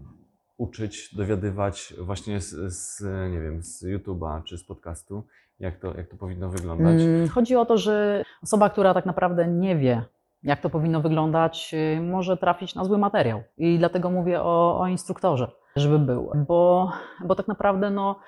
uczyć, 0.58 1.16
dowiadywać 1.16 1.94
właśnie 2.00 2.42
z, 2.42 2.74
z 2.74 3.02
nie 3.32 3.42
wiem, 3.42 3.64
z 3.64 3.84
YouTube'a 3.84 4.44
czy 4.44 4.58
z 4.58 4.64
podcastu, 4.64 5.24
jak 5.60 5.80
to, 5.80 5.98
jak 5.98 6.08
to 6.08 6.18
powinno 6.18 6.50
wyglądać. 6.50 7.02
Mm, 7.02 7.30
Chodzi 7.30 7.56
o 7.56 7.66
to, 7.66 7.78
że 7.78 8.24
osoba, 8.44 8.70
która 8.70 8.94
tak 8.94 9.06
naprawdę 9.06 9.48
nie 9.48 9.76
wie, 9.76 10.04
jak 10.44 10.62
to 10.62 10.70
powinno 10.70 11.02
wyglądać, 11.02 11.76
y, 11.98 12.02
może 12.02 12.38
trafić 12.38 12.76
na 12.76 12.84
zły 12.84 12.98
materiał. 12.98 13.44
I 13.58 13.78
dlatego 13.80 14.10
mówię 14.10 14.42
o, 14.42 14.80
o 14.80 14.88
instruktorze, 14.88 15.52
żeby 15.76 16.00
był. 16.00 16.32
Bo, 16.48 16.92
bo 17.26 17.36
tak 17.36 17.48
naprawdę 17.48 17.90
no, 17.90 18.20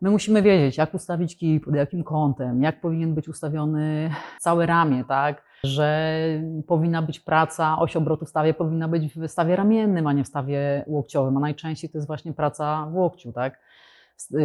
my 0.00 0.10
musimy 0.10 0.42
wiedzieć, 0.42 0.78
jak 0.78 0.94
ustawić 0.94 1.36
kij, 1.36 1.60
pod 1.60 1.74
jakim 1.74 2.04
kątem, 2.04 2.62
jak 2.62 2.80
powinien 2.80 3.14
być 3.14 3.28
ustawiony 3.28 4.10
całe 4.40 4.66
ramię, 4.66 5.04
tak? 5.08 5.44
Że 5.64 6.18
powinna 6.66 7.02
być 7.02 7.20
praca, 7.20 7.78
oś 7.78 7.96
obrotu 7.96 8.24
w 8.24 8.28
stawie 8.28 8.54
powinna 8.54 8.88
być 8.88 9.14
w 9.14 9.28
stawie 9.28 9.56
ramiennym, 9.56 10.06
a 10.06 10.12
nie 10.12 10.24
w 10.24 10.28
stawie 10.28 10.84
łokciowym. 10.86 11.36
A 11.36 11.40
najczęściej 11.40 11.90
to 11.90 11.98
jest 11.98 12.06
właśnie 12.06 12.32
praca 12.32 12.86
w 12.90 12.94
łokciu, 12.94 13.32
tak? 13.32 13.60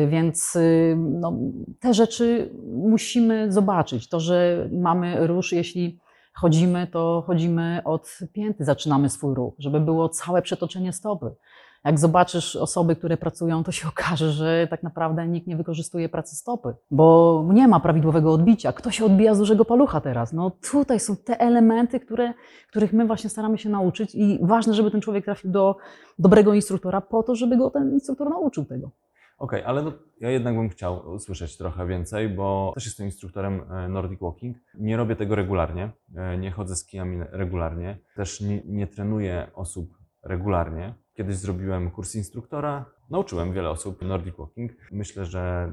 Więc 0.07 0.57
no, 0.95 1.33
te 1.79 1.93
rzeczy 1.93 2.49
musimy 2.77 3.51
zobaczyć. 3.51 4.09
To, 4.09 4.19
że 4.19 4.69
mamy 4.71 5.27
rusz, 5.27 5.51
jeśli 5.51 5.99
chodzimy, 6.33 6.87
to 6.87 7.23
chodzimy 7.27 7.81
od 7.85 8.19
pięty, 8.33 8.65
zaczynamy 8.65 9.09
swój 9.09 9.35
ruch, 9.35 9.53
żeby 9.59 9.79
było 9.79 10.09
całe 10.09 10.41
przetoczenie 10.41 10.93
stopy. 10.93 11.31
Jak 11.85 11.99
zobaczysz 11.99 12.55
osoby, 12.55 12.95
które 12.95 13.17
pracują, 13.17 13.63
to 13.63 13.71
się 13.71 13.87
okaże, 13.97 14.31
że 14.31 14.67
tak 14.69 14.83
naprawdę 14.83 15.27
nikt 15.27 15.47
nie 15.47 15.57
wykorzystuje 15.57 16.09
pracy 16.09 16.35
stopy, 16.35 16.73
bo 16.91 17.45
nie 17.53 17.67
ma 17.67 17.79
prawidłowego 17.79 18.33
odbicia. 18.33 18.73
Kto 18.73 18.91
się 18.91 19.05
odbija 19.05 19.35
z 19.35 19.37
dużego 19.37 19.65
palucha 19.65 20.01
teraz? 20.01 20.33
No 20.33 20.51
tutaj 20.71 20.99
są 20.99 21.15
te 21.15 21.39
elementy, 21.39 21.99
które, 21.99 22.33
których 22.69 22.93
my 22.93 23.07
właśnie 23.07 23.29
staramy 23.29 23.57
się 23.57 23.69
nauczyć 23.69 24.15
i 24.15 24.39
ważne, 24.41 24.73
żeby 24.73 24.91
ten 24.91 25.01
człowiek 25.01 25.25
trafił 25.25 25.51
do 25.51 25.77
dobrego 26.19 26.53
instruktora 26.53 27.01
po 27.01 27.23
to, 27.23 27.35
żeby 27.35 27.57
go 27.57 27.69
ten 27.69 27.93
instruktor 27.93 28.29
nauczył 28.29 28.65
tego. 28.65 28.91
Okej, 29.37 29.63
ale 29.63 29.83
no, 29.83 29.91
ja 30.19 30.29
jednak 30.29 30.55
bym 30.55 30.69
chciał 30.69 31.11
usłyszeć 31.11 31.57
trochę 31.57 31.87
więcej, 31.87 32.29
bo 32.29 32.71
też 32.75 32.85
jestem 32.85 33.05
instruktorem 33.05 33.61
e, 33.71 33.89
Nordic 33.89 34.19
Walking. 34.19 34.57
Nie 34.73 34.97
robię 34.97 35.15
tego 35.15 35.35
regularnie, 35.35 35.91
e, 36.15 36.37
nie 36.37 36.51
chodzę 36.51 36.75
z 36.75 36.85
kijami 36.85 37.17
regularnie, 37.31 37.97
też 38.15 38.41
nie, 38.41 38.61
nie 38.65 38.87
trenuję 38.87 39.47
osób 39.53 39.97
regularnie. 40.23 40.93
Kiedyś 41.13 41.35
zrobiłem 41.35 41.91
kurs 41.91 42.15
instruktora, 42.15 42.85
nauczyłem 43.09 43.53
wiele 43.53 43.69
osób 43.69 44.01
Nordic 44.01 44.35
Walking. 44.37 44.71
Myślę, 44.91 45.25
że 45.25 45.71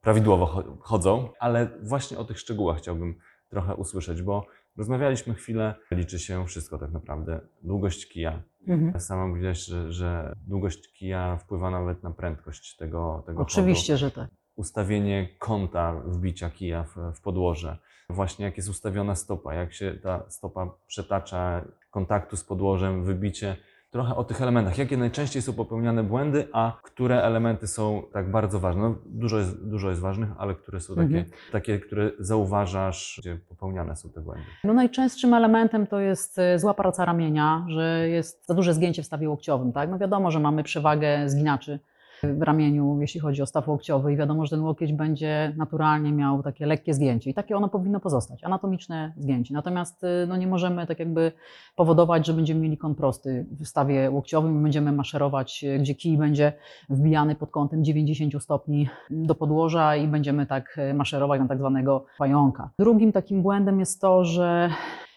prawidłowo 0.00 0.46
cho- 0.46 0.76
chodzą, 0.80 1.28
ale 1.40 1.68
właśnie 1.82 2.18
o 2.18 2.24
tych 2.24 2.38
szczegółach 2.38 2.78
chciałbym 2.78 3.14
trochę 3.48 3.74
usłyszeć, 3.74 4.22
bo 4.22 4.46
rozmawialiśmy 4.76 5.34
chwilę, 5.34 5.74
liczy 5.90 6.18
się 6.18 6.46
wszystko 6.46 6.78
tak 6.78 6.92
naprawdę. 6.92 7.40
Długość 7.62 8.08
kija, 8.12 8.42
Mhm. 8.68 9.00
Sama 9.00 9.26
mówiłaś, 9.26 9.58
że, 9.64 9.92
że 9.92 10.36
długość 10.46 10.92
kija 10.92 11.36
wpływa 11.36 11.70
nawet 11.70 12.02
na 12.02 12.10
prędkość 12.10 12.76
tego, 12.76 13.22
tego 13.26 13.42
Oczywiście, 13.42 13.92
chodu. 13.92 13.98
że 14.00 14.10
tak. 14.10 14.30
Ustawienie 14.56 15.28
kąta 15.38 16.02
wbicia 16.06 16.50
kija 16.50 16.84
w, 16.84 16.96
w 17.16 17.20
podłoże. 17.20 17.78
Właśnie 18.10 18.44
jak 18.44 18.56
jest 18.56 18.68
ustawiona 18.68 19.14
stopa, 19.14 19.54
jak 19.54 19.72
się 19.72 19.94
ta 20.02 20.30
stopa 20.30 20.70
przetacza 20.86 21.64
kontaktu 21.90 22.36
z 22.36 22.44
podłożem, 22.44 23.04
wybicie. 23.04 23.56
Trochę 23.90 24.16
o 24.16 24.24
tych 24.24 24.42
elementach. 24.42 24.78
Jakie 24.78 24.96
najczęściej 24.96 25.42
są 25.42 25.52
popełniane 25.52 26.02
błędy, 26.02 26.48
a 26.52 26.72
które 26.82 27.22
elementy 27.22 27.66
są 27.66 28.02
tak 28.12 28.30
bardzo 28.30 28.60
ważne? 28.60 28.82
No, 28.82 28.94
dużo, 29.06 29.38
jest, 29.38 29.68
dużo 29.68 29.88
jest 29.88 30.00
ważnych, 30.00 30.28
ale 30.38 30.54
które 30.54 30.80
są 30.80 30.94
takie, 30.94 31.06
Mhm. 31.06 31.24
takie, 31.52 31.78
które 31.78 32.10
zauważasz, 32.18 33.16
gdzie 33.20 33.38
popełniane 33.48 33.96
są 33.96 34.10
te 34.10 34.20
błędy? 34.20 34.44
No 34.64 34.72
najczęstszym 34.72 35.34
elementem 35.34 35.86
to 35.86 36.00
jest 36.00 36.38
e, 36.38 36.58
zła 36.58 36.74
praca 36.74 37.04
ramienia, 37.04 37.66
że 37.68 38.08
jest 38.08 38.46
za 38.46 38.54
duże 38.54 38.74
zgięcie 38.74 39.02
w 39.02 39.06
stawie 39.06 39.28
łokciowym. 39.30 39.72
Tak? 39.72 39.90
No 39.90 39.98
wiadomo, 39.98 40.30
że 40.30 40.40
mamy 40.40 40.62
przewagę 40.62 41.28
zginaczy 41.28 41.78
w 42.22 42.42
ramieniu, 42.42 42.98
jeśli 43.00 43.20
chodzi 43.20 43.42
o 43.42 43.46
staw 43.46 43.68
łokciowy 43.68 44.12
i 44.12 44.16
wiadomo, 44.16 44.46
że 44.46 44.50
ten 44.50 44.60
łokieć 44.60 44.92
będzie 44.92 45.52
naturalnie 45.56 46.12
miał 46.12 46.42
takie 46.42 46.66
lekkie 46.66 46.94
zgięcie 46.94 47.30
i 47.30 47.34
takie 47.34 47.56
ono 47.56 47.68
powinno 47.68 48.00
pozostać, 48.00 48.44
anatomiczne 48.44 49.12
zgięcie. 49.16 49.54
Natomiast 49.54 50.04
y, 50.04 50.26
no, 50.28 50.36
nie 50.36 50.46
możemy 50.46 50.86
tak 50.86 50.98
jakby 50.98 51.32
powodować, 51.76 52.26
że 52.26 52.32
będziemy 52.32 52.60
mieli 52.60 52.78
kąt 52.78 52.98
prosty 52.98 53.46
w 53.60 53.66
stawie 53.66 54.10
łokciowym 54.10 54.62
będziemy 54.62 54.92
maszerować, 54.92 55.64
y, 55.64 55.78
gdzie 55.78 55.94
kij 55.94 56.18
będzie 56.18 56.52
wbijany 56.90 57.34
pod 57.34 57.50
kątem 57.50 57.84
90 57.84 58.42
stopni 58.42 58.88
do 59.10 59.34
podłoża 59.34 59.96
i 59.96 60.08
będziemy 60.08 60.46
tak 60.46 60.78
y, 60.78 60.94
maszerować 60.94 61.40
na 61.40 61.48
tak 61.48 61.58
zwanego 61.58 62.04
pająka. 62.18 62.70
Drugim 62.78 63.12
takim 63.12 63.42
błędem 63.42 63.80
jest 63.80 64.00
to, 64.00 64.24
że 64.24 64.70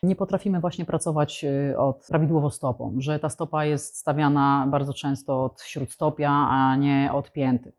nie 0.03 0.15
potrafimy 0.15 0.59
właśnie 0.59 0.85
pracować 0.85 1.45
y, 1.71 1.77
od 1.77 2.07
prawidłowo 2.09 2.49
stopą, 2.49 2.95
że 2.97 3.19
ta 3.19 3.29
stopa 3.29 3.65
jest 3.65 3.97
stawiana 3.97 4.67
bardzo 4.71 4.93
często 4.93 5.43
od 5.43 5.61
śródstopia, 5.61 6.31
a 6.31 6.75
nie 6.75 7.09
od 7.13 7.31
pięty, 7.31 7.73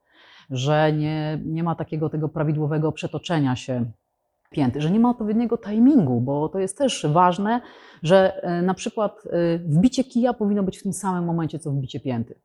że 0.50 0.92
nie, 0.92 1.40
nie 1.44 1.62
ma 1.62 1.74
takiego 1.74 2.10
tego 2.10 2.28
prawidłowego 2.28 2.92
przetoczenia 2.92 3.56
się 3.56 3.84
pięty, 4.50 4.80
że 4.80 4.90
nie 4.90 5.00
ma 5.00 5.10
odpowiedniego 5.10 5.58
timingu, 5.58 6.20
bo 6.20 6.48
to 6.48 6.58
jest 6.58 6.78
też 6.78 7.06
ważne, 7.12 7.60
że 8.02 8.44
y, 8.58 8.62
na 8.62 8.74
przykład 8.74 9.26
y, 9.26 9.58
wbicie 9.58 10.04
kija 10.04 10.32
powinno 10.32 10.62
być 10.62 10.78
w 10.78 10.82
tym 10.82 10.92
samym 10.92 11.24
momencie, 11.24 11.58
co 11.58 11.70
wbicie 11.70 12.00
pięty. 12.00 12.40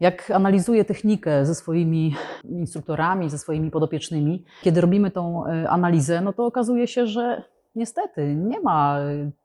Jak 0.00 0.30
analizuję 0.30 0.84
technikę 0.84 1.46
ze 1.46 1.54
swoimi 1.54 2.14
instruktorami, 2.44 3.30
ze 3.30 3.38
swoimi 3.38 3.70
podopiecznymi, 3.70 4.44
kiedy 4.62 4.80
robimy 4.80 5.10
tą 5.10 5.44
analizę, 5.68 6.20
no 6.20 6.32
to 6.32 6.46
okazuje 6.46 6.86
się, 6.86 7.06
że 7.06 7.42
niestety 7.74 8.34
nie 8.34 8.60
ma 8.60 8.98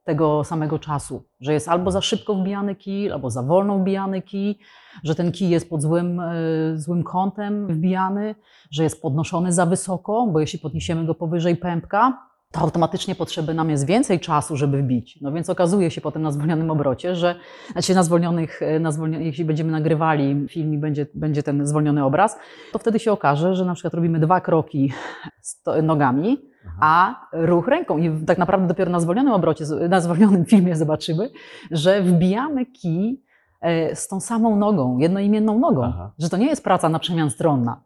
tego 0.03 0.43
samego 0.43 0.79
czasu, 0.79 1.24
że 1.39 1.53
jest 1.53 1.69
albo 1.69 1.91
za 1.91 2.01
szybko 2.01 2.36
wbijany 2.36 2.75
kij, 2.75 3.12
albo 3.12 3.29
za 3.29 3.43
wolno 3.43 3.79
wbijany 3.79 4.21
kij, 4.21 4.59
że 5.03 5.15
ten 5.15 5.31
kij 5.31 5.50
jest 5.50 5.69
pod 5.69 5.81
złym, 5.81 6.19
y, 6.19 6.74
złym 6.75 7.03
kątem 7.03 7.67
wbijany, 7.67 8.36
że 8.71 8.83
jest 8.83 9.01
podnoszony 9.01 9.53
za 9.53 9.65
wysoko, 9.65 10.27
bo 10.27 10.39
jeśli 10.39 10.59
podniesiemy 10.59 11.05
go 11.05 11.15
powyżej 11.15 11.55
pępka, 11.55 12.29
to 12.51 12.59
automatycznie 12.59 13.15
potrzeby 13.15 13.53
nam 13.53 13.69
jest 13.69 13.86
więcej 13.86 14.19
czasu, 14.19 14.57
żeby 14.57 14.81
wbić. 14.81 15.21
No 15.21 15.31
więc 15.31 15.50
okazuje 15.50 15.91
się 15.91 16.01
potem 16.01 16.21
na 16.21 16.31
zwolnionym 16.31 16.71
obrocie, 16.71 17.15
że 17.15 17.36
znaczy 17.71 17.95
na 17.95 18.03
zwolnionych, 18.03 18.62
y, 18.62 18.79
na 18.79 18.91
zwolnionych 18.91 19.27
jeśli 19.27 19.45
będziemy 19.45 19.71
nagrywali 19.71 20.48
film 20.50 20.74
i 20.74 20.77
będzie, 20.77 21.07
będzie 21.13 21.43
ten 21.43 21.67
zwolniony 21.67 22.05
obraz, 22.05 22.38
to 22.71 22.79
wtedy 22.79 23.00
się 23.00 23.12
okaże, 23.12 23.55
że 23.55 23.65
na 23.65 23.74
przykład 23.74 23.93
robimy 23.93 24.19
dwa 24.19 24.41
kroki 24.41 24.93
sto- 25.41 25.81
nogami, 25.81 26.49
a 26.79 27.15
ruch 27.31 27.67
ręką. 27.67 27.97
I 27.97 28.25
tak 28.25 28.37
naprawdę 28.37 28.67
dopiero 28.67 28.91
na 28.91 28.99
zwolnionym 28.99 29.33
obrocie, 29.33 29.65
na 29.89 30.01
zwolnionym 30.01 30.45
filmie 30.51 30.75
zobaczymy, 30.75 31.29
że 31.71 32.01
wbijamy 32.01 32.65
kij 32.65 33.23
e, 33.61 33.95
z 33.95 34.07
tą 34.07 34.19
samą 34.19 34.55
nogą, 34.55 34.97
jednoimienną 34.97 35.59
nogą. 35.59 35.83
Aha. 35.83 36.11
Że 36.19 36.29
to 36.29 36.37
nie 36.37 36.47
jest 36.47 36.63
praca 36.63 36.89
na 36.89 36.99
przemian 36.99 37.29
stronna. 37.29 37.81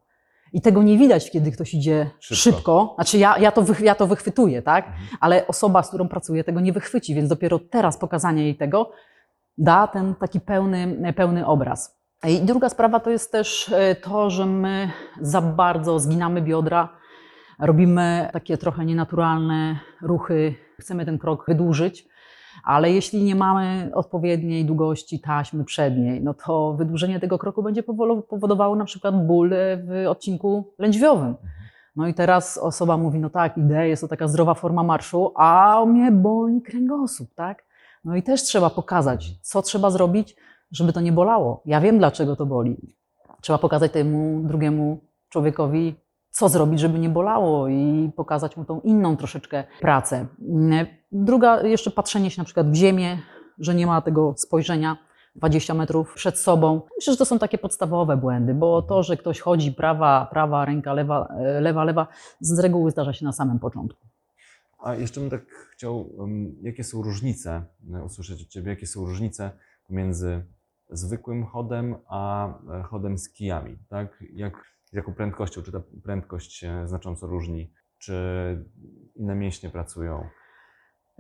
I 0.54 0.62
tego 0.62 0.84
nie 0.84 0.98
widać, 0.98 1.32
kiedy 1.32 1.52
ktoś 1.52 1.74
idzie 1.74 2.10
Szybko. 2.20 2.36
szybko. 2.36 2.94
Znaczy 2.96 3.18
ja, 3.18 3.38
ja, 3.38 3.52
to 3.52 3.62
wych, 3.62 3.82
ja 3.82 3.96
to 3.96 4.08
wychwytuję, 4.08 4.62
tak? 4.62 4.88
Mhm. 4.88 5.08
Ale 5.20 5.48
osoba, 5.48 5.84
z 5.84 5.88
którą 5.88 6.08
pracuję, 6.08 6.44
tego 6.44 6.60
nie 6.60 6.74
wychwyci, 6.74 7.16
więc 7.16 7.30
dopiero 7.30 7.60
teraz 7.60 7.98
pokazanie 7.98 8.44
jej 8.44 8.56
tego 8.56 8.92
da 9.58 9.88
ten 9.88 10.16
taki 10.16 10.40
pełny, 10.40 11.14
pełny 11.16 11.46
obraz. 11.46 12.00
I 12.28 12.42
druga 12.42 12.70
sprawa 12.70 13.00
to 13.00 13.10
jest 13.10 13.32
też 13.32 13.72
e, 13.74 13.96
to, 13.96 14.30
że 14.30 14.46
my 14.46 14.92
za 15.22 15.42
bardzo 15.42 16.00
zginamy 16.00 16.42
biodra, 16.42 16.90
robimy 17.60 18.30
takie 18.34 18.58
trochę 18.58 18.86
nienaturalne 18.86 19.80
ruchy, 20.02 20.56
chcemy 20.80 21.06
ten 21.06 21.18
krok 21.18 21.46
wydłużyć, 21.48 22.08
ale 22.64 22.92
jeśli 22.92 23.24
nie 23.24 23.36
mamy 23.36 23.92
odpowiedniej 23.94 24.66
długości 24.66 25.20
taśmy 25.20 25.64
przedniej, 25.64 26.24
no 26.24 26.34
to 26.34 26.74
wydłużenie 26.74 27.20
tego 27.20 27.38
kroku 27.38 27.64
będzie 27.64 27.84
powodowało 28.30 28.76
na 28.76 28.86
przykład 28.86 29.28
ból 29.28 29.54
e, 29.54 29.78
w 29.78 30.08
odcinku 30.10 30.74
lędźwiowym. 30.80 31.36
No 31.96 32.08
i 32.08 32.14
teraz 32.14 32.58
osoba 32.58 32.98
mówi, 32.98 33.20
no 33.20 33.30
tak, 33.30 33.58
idę, 33.58 33.88
jest 33.88 34.02
to 34.02 34.08
taka 34.08 34.28
zdrowa 34.28 34.54
forma 34.54 34.84
marszu, 34.84 35.32
a 35.36 35.84
mnie 35.88 36.12
boli 36.12 36.62
kręgosłup, 36.62 37.34
tak? 37.36 37.66
No 38.06 38.16
i 38.16 38.24
też 38.24 38.44
trzeba 38.44 38.70
pokazać, 38.70 39.32
co 39.42 39.62
trzeba 39.62 39.90
zrobić, 39.90 40.36
żeby 40.72 40.94
to 40.94 41.02
nie 41.02 41.12
bolało. 41.12 41.62
Ja 41.66 41.82
wiem, 41.82 41.98
dlaczego 41.98 42.36
to 42.36 42.46
boli. 42.46 42.78
Trzeba 43.42 43.60
pokazać 43.60 43.92
temu 43.92 44.42
drugiemu 44.44 45.00
człowiekowi, 45.30 45.96
co 46.34 46.50
zrobić, 46.50 46.80
żeby 46.80 47.00
nie 47.00 47.10
bolało 47.10 47.68
i 47.68 48.12
pokazać 48.16 48.58
mu 48.58 48.66
tą 48.66 48.82
inną 48.82 49.18
troszeczkę 49.18 49.64
pracę. 49.82 50.28
Mm, 50.50 50.88
Druga, 51.12 51.62
jeszcze 51.62 51.92
patrzenie 51.92 52.32
się 52.32 52.42
na 52.42 52.46
przykład 52.46 52.72
w 52.72 52.76
ziemię, 52.76 53.18
że 53.60 53.76
nie 53.76 53.88
ma 53.88 54.02
tego 54.02 54.34
spojrzenia 54.38 54.98
20 55.36 55.74
metrów 55.74 56.14
przed 56.14 56.40
sobą. 56.40 56.82
Myślę, 56.98 57.14
że 57.14 57.18
to 57.18 57.26
są 57.26 57.40
takie 57.40 57.58
podstawowe 57.58 58.18
błędy, 58.18 58.54
bo 58.54 58.82
to, 58.82 59.04
że 59.04 59.18
ktoś 59.18 59.40
chodzi 59.40 59.72
prawa, 59.72 60.28
prawa 60.32 60.66
ręka, 60.66 60.94
lewa, 60.94 61.28
e, 61.28 61.62
lewa, 61.62 61.84
lewa, 61.84 62.08
z 62.40 62.60
reguły 62.60 62.92
zdarza 62.92 63.14
się 63.14 63.26
na 63.26 63.32
samym 63.32 63.60
początku. 63.60 64.08
A 64.80 64.96
jeszcze 64.96 65.20
bym 65.20 65.30
tak 65.30 65.46
chciał, 65.72 66.10
jakie 66.62 66.84
są 66.84 67.02
różnice, 67.02 67.64
e, 67.94 68.04
usłyszeć 68.04 68.42
od 68.42 68.48
Ciebie, 68.48 68.70
jakie 68.70 68.88
są 68.88 69.06
różnice 69.06 69.52
pomiędzy 69.88 70.44
zwykłym 70.90 71.46
chodem 71.46 71.96
a 72.08 72.48
e, 72.48 72.84
chodem 72.84 73.18
z 73.18 73.30
kijami, 73.30 73.78
tak? 73.90 74.24
Jak, 74.34 74.54
z 74.94 74.96
jaką 74.96 75.14
prędkością, 75.14 75.62
czy 75.62 75.72
ta 75.72 75.82
prędkość 76.04 76.54
się 76.54 76.88
znacząco 76.88 77.28
różni, 77.28 77.72
czy 77.98 78.14
inne 79.16 79.36
mięśnie 79.36 79.70
pracują? 79.70 80.24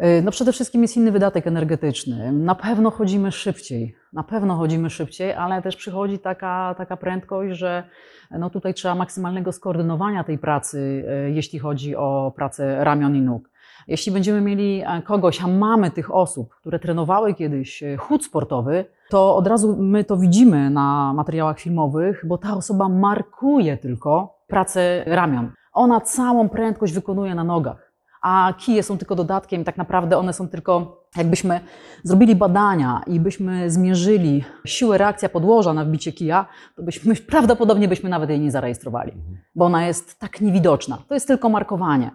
Y, 0.03 0.21
No 0.21 0.31
przede 0.31 0.51
wszystkim 0.51 0.81
jest 0.81 0.97
inny 0.97 1.11
wydatek 1.11 1.47
energetyczny. 1.47 2.31
Na 2.31 2.55
pewno 2.55 2.91
chodzimy 2.91 3.31
szybciej, 3.31 3.95
na 4.13 4.23
pewno 4.23 4.55
chodzimy 4.55 4.89
szybciej, 4.89 5.33
ale 5.33 5.61
też 5.61 5.75
przychodzi 5.75 6.19
taka, 6.19 6.75
taka 6.77 6.97
prędkość, 6.97 7.57
że 7.57 7.89
no 8.31 8.49
tutaj 8.49 8.73
trzeba 8.73 8.95
maksymalnego 8.95 9.51
skoordynowania 9.51 10.23
tej 10.23 10.37
pracy, 10.37 11.05
y, 11.27 11.31
jeśli 11.31 11.59
chodzi 11.59 11.95
o 11.95 12.33
pracę 12.35 12.83
ramion 12.83 13.15
i 13.15 13.21
nóg. 13.21 13.52
Jeśli 13.87 14.11
będziemy 14.11 14.41
mieli 14.41 14.81
e, 14.85 15.01
kogoś, 15.01 15.41
a 15.41 15.47
mamy 15.47 15.91
tych 15.91 16.15
osób, 16.15 16.55
które 16.55 16.79
trenowały 16.79 17.33
kiedyś 17.33 17.83
e, 17.83 17.97
chód 17.97 18.25
sportowy, 18.25 18.85
to 19.09 19.35
od 19.35 19.47
razu 19.47 19.75
my 19.79 20.03
to 20.03 20.17
widzimy 20.17 20.69
na 20.69 21.13
materiałach 21.13 21.59
filmowych, 21.59 22.25
bo 22.27 22.37
ta 22.37 22.55
osoba 22.55 22.89
markuje 22.89 23.77
tylko 23.77 24.37
pracę 24.47 25.03
ramion. 25.05 25.51
Ona 25.73 26.01
całą 26.01 26.49
prędkość 26.49 26.93
wykonuje 26.93 27.35
na 27.35 27.43
nogach 27.43 27.93
a 28.23 28.53
kije 28.57 28.83
są 28.83 28.97
tylko 28.97 29.15
dodatkiem, 29.15 29.63
tak 29.63 29.77
naprawdę 29.77 30.17
one 30.17 30.33
są 30.33 30.47
tylko, 30.47 31.03
jakbyśmy 31.17 31.59
zrobili 32.03 32.35
badania 32.35 33.01
i 33.07 33.19
byśmy 33.19 33.71
zmierzyli 33.71 34.43
siłę 34.65 34.97
reakcja 34.97 35.29
podłoża 35.29 35.73
na 35.73 35.85
wbicie 35.85 36.11
kija, 36.11 36.45
to 36.75 36.83
byśmy 36.83 37.15
prawdopodobnie 37.31 37.87
byśmy 37.87 38.09
nawet 38.09 38.29
jej 38.29 38.39
nie 38.39 38.51
zarejestrowali, 38.51 39.11
bo 39.55 39.65
ona 39.65 39.87
jest 39.87 40.19
tak 40.19 40.41
niewidoczna. 40.41 40.97
To 41.07 41.13
jest 41.13 41.27
tylko 41.27 41.49
markowanie. 41.49 42.11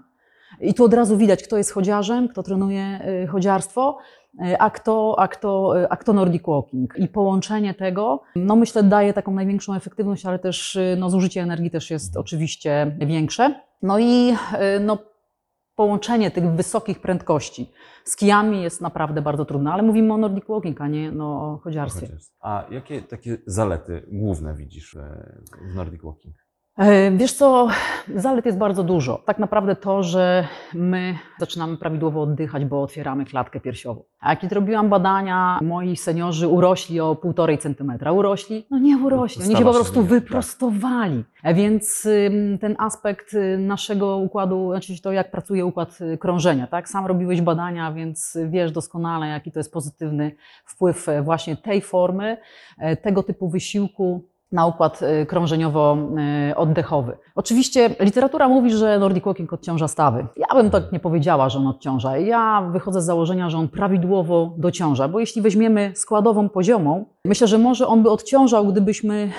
I 0.61 0.75
tu 0.75 0.85
od 0.85 0.95
razu 0.95 1.17
widać, 1.17 1.43
kto 1.43 1.57
jest 1.57 1.73
chodziarzem, 1.73 2.29
kto 2.29 2.43
trenuje 2.43 3.01
y, 3.25 3.27
chodziarstwo, 3.27 3.99
y, 4.35 4.59
a 4.59 4.71
kto, 4.71 5.15
a, 5.19 5.29
kto, 5.29 5.81
y, 5.81 5.89
a 5.89 5.97
kto 5.97 6.13
Nordic 6.13 6.43
Walking. 6.47 6.95
I 6.99 7.09
połączenie 7.09 7.75
tego, 7.75 8.23
no 8.37 8.57
myślę, 8.57 8.83
daje 8.83 9.13
taką 9.13 9.33
największą 9.33 9.75
efektywność, 9.75 10.27
ale 10.27 10.39
też 10.39 10.79
no, 10.97 11.11
zużycie 11.11 11.43
energii 11.43 11.71
też 11.71 11.91
jest 11.91 12.17
oczywiście 12.17 12.97
większe. 13.01 13.55
No 13.83 13.99
i 13.99 14.35
no, 14.81 14.99
połączenie 15.79 16.31
tych 16.31 16.51
wysokich 16.51 17.01
prędkości 17.01 17.73
z 18.05 18.17
kijami 18.17 18.63
jest 18.63 18.81
naprawdę 18.81 19.23
bardzo 19.23 19.45
trudne, 19.45 19.73
ale 19.73 19.83
mówimy 19.83 20.15
o 20.15 20.17
Nordic 20.17 20.45
Walking, 20.49 20.81
a 20.81 20.89
nie 20.89 21.13
no, 21.13 21.53
o 21.53 21.59
chodziarstwie. 21.59 22.09
A 22.41 22.67
jakie 22.71 23.03
takie 23.03 23.39
zalety 23.47 24.07
główne 24.13 24.55
widzisz 24.55 24.97
e, 24.97 25.33
w 25.73 25.75
Nordic 25.75 26.03
Walking? 26.03 26.37
E, 26.79 27.11
Wiesz 27.11 27.33
co, 27.33 27.69
zalet 28.15 28.47
jest 28.47 28.59
bardzo 28.59 28.85
dużo. 28.85 29.23
Tak 29.27 29.39
naprawdę 29.39 29.77
to, 29.77 30.03
że 30.03 30.49
my 30.75 31.15
zaczynamy 31.39 31.77
prawidłowo 31.77 32.23
oddychać, 32.23 32.65
bo 32.65 32.83
otwieramy 32.83 33.25
klatkę 33.25 33.61
piersiową. 33.61 34.03
A 34.21 34.37
kiedy 34.37 34.55
robiłam 34.55 34.89
badania, 34.89 35.59
moi 35.63 35.97
seniorzy 35.97 36.49
urośli 36.49 37.01
o 37.01 37.15
1,5 37.15 37.59
centymetra. 37.59 38.13
Urośli? 38.13 38.67
No 38.71 38.79
nie 38.79 38.99
urośli, 38.99 39.45
oni 39.45 39.57
się 39.57 39.65
po 39.65 39.73
prostu 39.73 39.95
tak. 39.95 40.05
wyprostowali. 40.05 41.25
E, 41.43 41.55
Więc 41.55 42.09
ten 42.61 42.77
aspekt 42.79 43.35
y, 43.35 43.59
naszego 43.59 44.17
układu, 44.17 44.71
znaczy 44.71 45.03
to 45.03 45.13
jak 45.13 45.31
pracuje 45.31 45.67
układ 45.67 45.99
y, 46.01 46.19
krążenia, 46.19 46.67
tak? 46.67 46.89
Sam 46.89 47.07
robiłeś 47.07 47.41
badania, 47.41 47.93
więc 47.93 48.39
wiesz 48.49 48.73
doskonale, 48.73 49.29
jaki 49.29 49.53
to 49.53 49.61
jest 49.61 49.73
pozytywny 49.73 50.33
wpływ 50.65 51.09
e, 51.09 51.23
właśnie 51.23 51.57
tej 51.57 51.81
formy, 51.81 52.37
tego 53.03 53.23
typu 53.23 53.49
wysiłku 53.49 54.29
na 54.53 54.67
układ 54.67 55.01
y, 55.03 55.27
krążeniowo-oddechowy. 55.27 57.13
Oczywiście 57.35 57.91
literatura 58.01 58.49
mówi, 58.49 58.71
że 58.71 58.99
Nordic 58.99 59.25
Walking 59.25 59.53
odciąża 59.53 59.89
stawy. 59.89 60.27
Ja 60.37 60.47
bym 60.63 60.71
tak 60.71 60.93
nie 60.93 61.01
powiedziała, 61.01 61.49
że 61.49 61.59
on 61.59 61.67
odciąża. 61.67 62.19
Ja 62.19 62.69
wychodzę 62.73 63.03
z 63.03 63.05
założenia, 63.05 63.51
że 63.51 63.59
on 63.59 63.69
prawidłowo 63.69 64.55
dociąża, 64.59 65.09
bo 65.09 65.21
jeśli 65.21 65.43
weźmiemy 65.43 65.93
składową 65.95 66.49
poziomą, 66.49 67.05
myślę, 67.25 67.47
że 67.47 67.59
może 67.59 67.87
on 67.87 68.03
by 68.03 68.11
odciążał, 68.11 68.67
gdybyśmy 68.67 69.31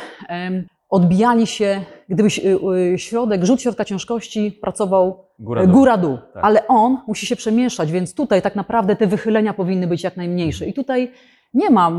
odbijali 0.89 1.47
się, 1.47 1.81
gdybyś 2.10 2.39
y, 2.39 2.57
y, 2.93 2.97
środek, 2.99 3.45
rzut 3.45 3.62
środka 3.62 3.86
ciężkości 3.86 4.51
pracował 4.62 5.25
Góra 5.39 5.63
dół. 5.65 5.73
góra-dół, 5.73 6.17
Tak. 6.34 6.43
ale 6.45 6.67
on 6.67 6.97
musi 7.07 7.25
się 7.25 7.36
przemieszczać, 7.36 7.91
więc 7.91 8.15
tutaj 8.15 8.41
tak 8.41 8.55
naprawdę 8.55 8.95
te 8.95 9.07
wychylenia 9.07 9.53
powinny 9.53 9.88
być 9.88 10.03
jak 10.03 10.17
najmniejsze. 10.17 10.65
I 10.65 10.73
tutaj 10.73 11.12
nie 11.53 11.69
ma 11.69 11.89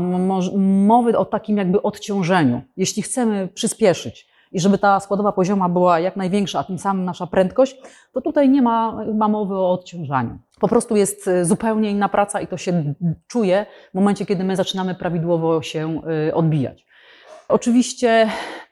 mowy 0.87 1.17
o 1.17 1.25
takim 1.25 1.57
jakby 1.57 1.81
odciążeniu. 1.81 2.61
Jeśli 2.77 3.01
chcemy 3.01 3.47
przyspieszyć 3.47 4.31
i 4.51 4.59
żeby 4.59 4.77
ta 4.77 4.99
składowa 4.99 5.31
pozioma 5.31 5.69
była 5.69 5.99
jak 5.99 6.15
największa, 6.15 6.59
a 6.59 6.63
tym 6.63 6.79
samym 6.79 7.05
nasza 7.05 7.27
prędkość, 7.27 7.81
to 8.13 8.21
tutaj 8.21 8.49
nie 8.49 8.61
ma, 8.61 9.05
ma 9.13 9.27
mowy 9.27 9.55
o 9.55 9.71
odciążaniu. 9.71 10.39
Po 10.59 10.67
prostu 10.67 10.95
jest 10.95 11.27
y, 11.27 11.45
zupełnie 11.45 11.91
inna 11.91 12.09
praca 12.09 12.41
i 12.41 12.47
to 12.47 12.57
się 12.57 12.93
czuje 13.27 13.65
w 13.91 13.93
momencie, 13.93 14.25
kiedy 14.25 14.43
my 14.43 14.55
zaczynamy 14.55 14.95
prawidłowo 14.95 15.61
się 15.61 16.01
y, 16.29 16.33
odbijać. 16.35 16.85
Oczywiście 17.47 18.29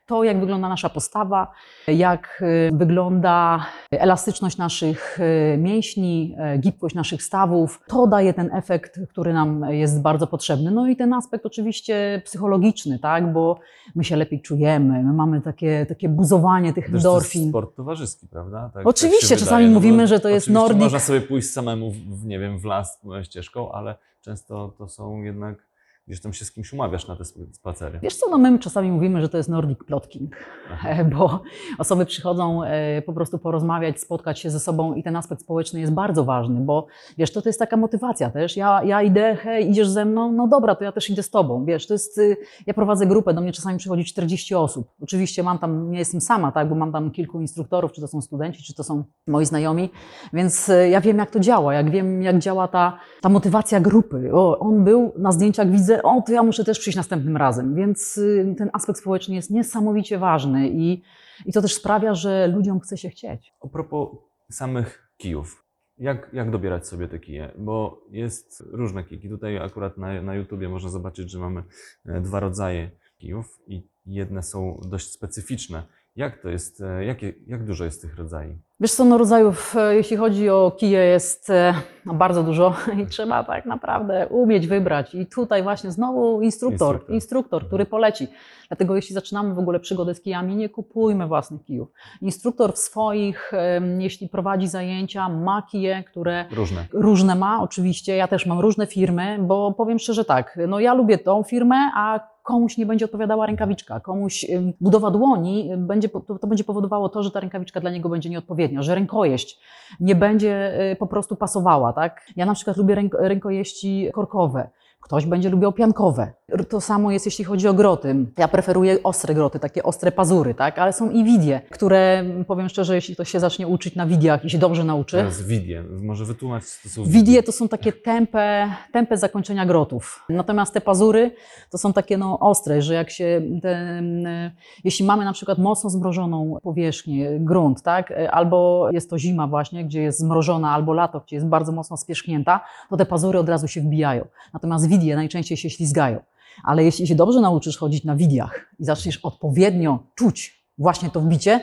to, 0.10 0.24
jak 0.24 0.40
wygląda 0.40 0.70
nasza 0.70 0.90
postawa, 0.90 1.52
jak 1.88 2.42
y, 2.42 2.70
wygląda 2.74 3.66
elastyczność 3.92 4.58
naszych 4.58 5.20
y, 5.54 5.58
mięśni, 5.58 6.36
y, 6.56 6.58
gibkość 6.58 6.96
naszych 6.96 7.24
stawów, 7.24 7.82
to 7.88 8.08
daje 8.08 8.34
ten 8.34 8.50
efekt, 8.54 9.00
który 9.10 9.34
nam 9.34 9.64
jest 9.70 10.02
bardzo 10.02 10.28
potrzebny. 10.28 10.72
No 10.72 10.88
i 10.88 10.96
ten 10.96 11.14
aspekt 11.14 11.46
oczywiście 11.46 12.22
psychologiczny, 12.26 13.00
tak, 13.00 13.34
bo 13.34 13.60
my 13.96 14.04
się 14.04 14.16
lepiej 14.16 14.42
czujemy, 14.42 15.04
my 15.04 15.14
mamy 15.14 15.42
takie, 15.42 15.86
takie 15.90 16.10
buzowanie 16.10 16.74
tych 16.74 16.84
Też 16.84 16.92
to 16.92 16.96
jest 16.98 17.06
endorfin. 17.08 17.50
sport 17.50 17.76
towarzyski, 17.76 18.28
prawda? 18.28 18.72
Tak, 18.74 18.88
Oczywiście, 18.88 19.30
tak 19.30 19.40
czasami 19.40 19.64
wydaje, 19.66 19.74
mówimy, 19.76 20.04
bo 20.04 20.08
że 20.08 20.20
to 20.20 20.30
jest 20.30 20.50
Nordic- 20.50 20.80
Można 20.80 21.00
sobie 21.00 21.22
pójść 21.22 21.50
samemu, 21.50 21.92
w, 21.92 22.26
nie 22.26 22.40
wiem, 22.40 22.60
w 22.60 22.66
las 22.66 23.02
ścieżką, 23.24 23.72
ale 23.72 23.96
często 24.22 24.74
to 24.78 24.88
są 24.88 25.22
jednak, 25.22 25.69
gdzieś 26.10 26.22
tam 26.22 26.34
się 26.34 26.46
z 26.46 26.52
kimś 26.52 26.74
umawiasz 26.74 27.08
na 27.08 27.16
te 27.16 27.22
sp- 27.30 27.52
spacery. 27.52 28.00
Wiesz 28.04 28.16
co, 28.16 28.30
no 28.30 28.38
my 28.38 28.60
czasami 28.60 28.92
mówimy, 28.92 29.22
że 29.22 29.30
to 29.30 29.38
jest 29.38 29.50
Nordic 29.50 29.80
Plotking, 29.84 30.36
Aha. 30.74 30.90
bo 31.16 31.40
osoby 31.78 32.06
przychodzą 32.06 32.64
e, 32.64 33.02
po 33.02 33.14
prostu 33.14 33.40
porozmawiać, 33.40 34.00
spotkać 34.00 34.40
się 34.40 34.50
ze 34.50 34.60
sobą 34.60 34.94
i 34.94 35.04
ten 35.04 35.16
aspekt 35.16 35.42
społeczny 35.42 35.80
jest 35.80 35.94
bardzo 35.94 36.24
ważny, 36.24 36.60
bo 36.62 36.88
wiesz, 37.18 37.34
to, 37.34 37.42
to 37.42 37.50
jest 37.50 37.60
taka 37.60 37.78
motywacja 37.78 38.30
też. 38.30 38.58
Ja, 38.58 38.84
ja 38.84 39.02
idę, 39.02 39.36
hej, 39.36 39.70
idziesz 39.70 39.90
ze 39.90 40.06
mną, 40.06 40.32
no 40.32 40.48
dobra, 40.48 40.76
to 40.76 40.84
ja 40.84 40.92
też 40.92 41.10
idę 41.10 41.24
z 41.24 41.30
tobą. 41.30 41.66
Wiesz, 41.66 41.88
to 41.88 41.94
jest, 41.94 42.18
y, 42.18 42.38
ja 42.68 42.74
prowadzę 42.74 43.06
grupę, 43.06 43.34
do 43.34 43.42
mnie 43.42 43.52
czasami 43.52 43.78
przychodzi 43.78 44.06
40 44.06 44.56
osób. 44.56 44.88
Oczywiście 45.02 45.44
mam 45.44 45.60
tam, 45.60 45.92
nie 45.92 46.00
jestem 46.00 46.22
sama, 46.22 46.52
tak, 46.52 46.70
bo 46.70 46.76
mam 46.76 46.92
tam 46.92 47.12
kilku 47.12 47.42
instruktorów, 47.42 47.92
czy 47.92 48.02
to 48.02 48.08
są 48.08 48.22
studenci, 48.22 48.64
czy 48.64 48.74
to 48.74 48.84
są 48.84 49.04
moi 49.28 49.46
znajomi, 49.46 49.90
więc 50.34 50.70
y, 50.70 50.90
ja 50.90 51.02
wiem, 51.02 51.18
jak 51.18 51.32
to 51.32 51.40
działa, 51.40 51.74
jak 51.74 51.92
wiem, 51.92 52.22
jak 52.22 52.40
działa 52.40 52.68
ta, 52.68 53.00
ta 53.22 53.30
motywacja 53.30 53.80
grupy. 53.80 54.30
O, 54.34 54.60
on 54.60 54.84
był 54.84 55.14
na 55.18 55.32
zdjęciach, 55.32 55.72
widzę, 55.72 55.99
o, 56.04 56.22
to 56.22 56.32
ja 56.32 56.44
muszę 56.44 56.64
też 56.64 56.80
przyjść 56.80 56.98
następnym 56.98 57.38
razem. 57.38 57.76
Więc 57.76 58.18
y, 58.18 58.56
ten 58.58 58.70
aspekt 58.74 59.00
społeczny 59.00 59.36
jest 59.36 59.52
niesamowicie 59.52 60.18
ważny 60.18 60.70
i, 60.70 61.04
i 61.46 61.54
to 61.54 61.62
też 61.62 61.74
sprawia, 61.74 62.16
że 62.16 62.48
ludziom 62.48 62.80
chce 62.80 62.98
się 62.98 63.10
chcieć. 63.10 63.54
A 63.62 63.68
propos 63.68 64.10
samych 64.52 65.12
kijów. 65.18 65.66
Jak, 65.98 66.30
jak 66.34 66.52
dobierać 66.52 66.88
sobie 66.88 67.08
te 67.08 67.20
kije? 67.20 67.52
Bo 67.58 68.06
jest 68.12 68.64
różne 68.72 69.04
kijki. 69.04 69.30
Tutaj 69.30 69.58
akurat 69.58 69.98
na, 69.98 70.22
na 70.22 70.36
YouTubie 70.36 70.70
można 70.70 70.90
zobaczyć, 70.90 71.32
że 71.32 71.40
mamy 71.40 71.64
e, 72.06 72.22
dwa 72.22 72.40
rodzaje 72.40 72.92
kijów 73.18 73.60
i 73.68 73.90
jedne 74.06 74.44
są 74.44 74.82
dość 74.86 75.12
specyficzne. 75.12 75.84
Jak 76.20 76.42
to 76.42 76.50
jest, 76.50 76.82
e, 76.82 77.06
jakie, 77.06 77.34
jak 77.48 77.64
dużo 77.64 77.86
jest 77.86 78.02
tych 78.02 78.18
rodzajów? 78.18 78.58
Wiesz 78.80 78.92
co, 78.92 79.06
no 79.06 79.18
rodzajów, 79.18 79.76
e, 79.76 79.96
jeśli 79.96 80.18
chodzi 80.18 80.50
o 80.50 80.72
kije, 80.78 81.00
jest 81.00 81.50
e, 81.50 81.74
no, 82.06 82.14
bardzo 82.14 82.44
dużo 82.44 82.76
i 83.04 83.06
trzeba 83.06 83.44
tak 83.44 83.66
naprawdę 83.66 84.28
umieć 84.28 84.68
wybrać. 84.68 85.16
I 85.16 85.26
tutaj 85.26 85.64
właśnie 85.64 85.92
znowu 85.92 86.42
instruktor, 86.42 86.96
Instruktor. 86.96 87.16
instruktor, 87.16 87.68
który 87.68 87.86
poleci. 87.86 88.28
Dlatego 88.68 88.96
jeśli 88.96 89.14
zaczynamy 89.14 89.54
w 89.54 89.60
ogóle 89.60 89.80
przygodę 89.80 90.16
z 90.16 90.22
kijami, 90.22 90.56
nie 90.56 90.70
kupujmy 90.70 91.28
własnych 91.28 91.64
kijów. 91.64 91.92
Instruktor 92.22 92.74
w 92.74 92.78
swoich, 92.78 93.52
jeśli 94.00 94.30
prowadzi 94.30 94.68
zajęcia, 94.68 95.30
ma 95.30 95.62
kije, 95.72 96.04
które 96.04 96.46
Różne. 96.52 96.86
Różne 96.94 97.36
ma, 97.36 97.62
oczywiście. 97.62 98.16
Ja 98.16 98.28
też 98.28 98.46
mam 98.46 98.60
różne 98.60 98.88
firmy, 98.88 99.38
bo 99.42 99.74
powiem 99.74 100.00
szczerze 100.00 100.26
tak, 100.26 100.60
no 100.68 100.80
ja 100.80 100.94
lubię 100.94 101.18
tą 101.18 101.44
firmę, 101.44 101.92
a 101.96 102.20
komuś 102.50 102.78
nie 102.78 102.86
będzie 102.86 103.06
odpowiadała 103.06 103.46
rękawiczka, 103.46 104.00
komuś 104.00 104.46
budowa 104.82 105.12
dłoni 105.12 105.72
będzie, 105.78 106.10
to, 106.10 106.40
to 106.40 106.48
będzie 106.48 106.64
powodowało 106.64 107.10
to, 107.10 107.24
że 107.24 107.32
ta 107.32 107.40
rękawiczka 107.40 107.80
dla 107.80 107.92
niego 107.92 108.10
będzie 108.10 108.30
nieodpowiednia, 108.30 108.82
że 108.82 108.96
rękojeść 108.96 109.60
nie 110.00 110.16
będzie 110.16 110.82
y, 110.92 110.96
po 110.96 111.08
prostu 111.08 111.36
pasowała, 111.36 111.94
tak? 111.94 112.28
Ja 112.36 112.46
na 112.46 112.54
przykład 112.54 112.78
lubię 112.78 112.96
ręk, 112.96 113.14
rękojeści 113.20 114.10
korkowe, 114.14 114.70
Ktoś 115.02 115.26
będzie 115.26 115.50
lubił 115.50 115.72
piankowe. 115.72 116.34
To 116.70 116.82
samo 116.82 117.12
jest, 117.12 117.26
jeśli 117.26 117.46
chodzi 117.46 117.68
o 117.68 117.74
groty. 117.74 118.16
Ja 118.38 118.48
preferuję 118.48 119.04
ostre 119.04 119.34
groty, 119.34 119.60
takie 119.60 119.84
ostre 119.84 120.12
pazury, 120.12 120.54
tak? 120.54 120.80
Ale 120.80 120.94
są 120.94 121.10
i 121.10 121.24
widie, 121.24 121.62
które, 121.70 122.24
powiem 122.48 122.70
szczerze, 122.70 122.96
jeśli 122.96 123.16
ktoś 123.16 123.30
się 123.30 123.40
zacznie 123.40 123.68
uczyć 123.68 123.96
na 123.96 124.06
widiach 124.06 124.46
i 124.46 124.50
się 124.50 124.58
dobrze 124.58 124.84
nauczy, 124.84 125.18
Teraz 125.18 125.42
widie. 125.42 125.84
Może 126.02 126.26
wytłumacz, 126.26 126.64
co 126.64 126.84
to 126.84 126.90
są 126.90 127.04
Widie 127.04 127.44
to 127.44 127.52
są 127.52 127.68
takie 127.68 127.94
tępe, 127.94 128.72
tępe 128.92 129.18
zakończenia 129.18 129.66
grotów. 129.66 130.26
Natomiast 130.30 130.74
te 130.74 130.82
pazury 130.82 131.32
to 131.70 131.78
są 131.78 131.94
takie 131.94 132.18
no, 132.18 132.40
ostre, 132.40 132.82
że 132.82 132.94
jak 132.94 133.10
się, 133.10 133.42
te, 133.62 133.70
mm, 133.70 134.52
jeśli 134.84 135.06
mamy 135.06 135.26
na 135.26 135.34
przykład 135.34 135.58
mocno 135.58 135.90
zmrożoną 135.90 136.58
powierzchnię, 136.64 137.40
grunt, 137.40 137.82
tak, 137.82 138.14
albo 138.32 138.90
jest 138.92 139.10
to 139.10 139.20
zima 139.20 139.48
właśnie, 139.48 139.86
gdzie 139.86 140.02
jest 140.02 140.20
zmrożona, 140.20 140.72
albo 140.72 140.94
lato, 140.94 141.20
gdzie 141.20 141.36
jest 141.36 141.48
bardzo 141.48 141.72
mocno 141.72 141.98
spierzchnięta, 141.98 142.60
to 142.90 142.98
te 142.98 143.06
pazury 143.06 143.40
od 143.40 143.50
razu 143.50 143.68
się 143.68 143.82
wbijają. 143.82 144.28
Natomiast 144.54 144.89
widie 144.90 145.16
najczęściej 145.16 145.58
się 145.58 145.70
ślizgają. 145.70 146.20
Ale 146.64 146.84
jeśli 146.84 147.08
się 147.08 147.16
dobrze 147.16 147.42
nauczysz 147.42 147.78
chodzić 147.78 148.04
na 148.04 148.16
widiach 148.16 148.76
i 148.80 148.86
zaczniesz 148.86 149.18
odpowiednio 149.18 150.04
czuć 150.16 150.66
właśnie 150.78 151.10
to 151.10 151.22
wbicie, 151.22 151.62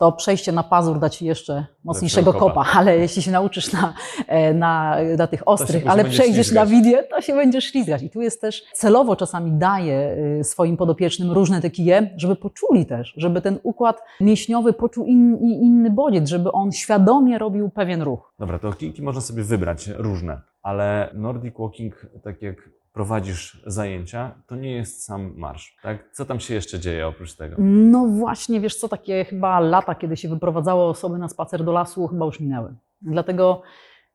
to 0.00 0.12
przejście 0.12 0.52
na 0.52 0.62
pazur 0.62 0.98
da 0.98 1.10
ci 1.10 1.26
jeszcze 1.26 1.66
mocniejszego 1.84 2.32
kopa. 2.32 2.48
kopa. 2.48 2.78
Ale 2.78 2.98
jeśli 2.98 3.22
się 3.22 3.30
nauczysz 3.30 3.72
na, 3.72 3.94
e, 4.26 4.54
na, 4.54 4.96
na 5.18 5.26
tych 5.26 5.48
ostrych, 5.48 5.86
ale 5.86 6.04
przejdziesz 6.04 6.52
na 6.52 6.66
ślizgać. 6.66 6.68
widie, 6.68 7.02
to 7.02 7.20
się 7.20 7.34
będziesz 7.34 7.64
ślizgać. 7.64 8.02
I 8.02 8.10
tu 8.10 8.20
jest 8.20 8.40
też 8.40 8.62
celowo 8.74 9.16
czasami 9.16 9.52
daję 9.52 10.16
y, 10.40 10.44
swoim 10.44 10.76
podopiecznym 10.76 11.30
różne 11.30 11.60
te 11.60 11.70
kije, 11.70 12.10
żeby 12.16 12.36
poczuli 12.36 12.86
też, 12.86 13.14
żeby 13.16 13.40
ten 13.40 13.58
układ 13.62 14.02
mięśniowy 14.20 14.72
poczuł 14.72 15.06
in, 15.06 15.36
inny 15.42 15.90
bodziec, 15.90 16.28
żeby 16.28 16.52
on 16.52 16.72
świadomie 16.72 17.38
robił 17.38 17.70
pewien 17.70 18.02
ruch. 18.02 18.32
Dobra, 18.38 18.58
to 18.58 18.72
kijki 18.72 19.02
można 19.02 19.20
sobie 19.20 19.42
wybrać 19.42 19.88
różne, 19.96 20.40
ale 20.62 21.10
Nordic 21.14 21.54
Walking, 21.58 22.06
tak 22.22 22.42
jak 22.42 22.56
prowadzisz 22.92 23.62
zajęcia, 23.66 24.42
to 24.46 24.56
nie 24.56 24.72
jest 24.72 25.04
sam 25.04 25.34
marsz, 25.36 25.76
tak? 25.82 26.10
Co 26.12 26.24
tam 26.24 26.40
się 26.40 26.54
jeszcze 26.54 26.78
dzieje 26.78 27.06
oprócz 27.06 27.34
tego? 27.34 27.56
No 27.58 28.06
właśnie, 28.06 28.60
wiesz 28.60 28.76
co, 28.76 28.88
takie 28.88 29.24
chyba 29.24 29.60
lata, 29.60 29.94
kiedy 29.94 30.16
się 30.16 30.28
wyprowadzało 30.28 30.88
osoby 30.88 31.18
na 31.18 31.28
spacer 31.28 31.64
do 31.64 31.72
lasu, 31.72 32.08
chyba 32.08 32.26
już 32.26 32.40
minęły. 32.40 32.74
Dlatego, 33.02 33.62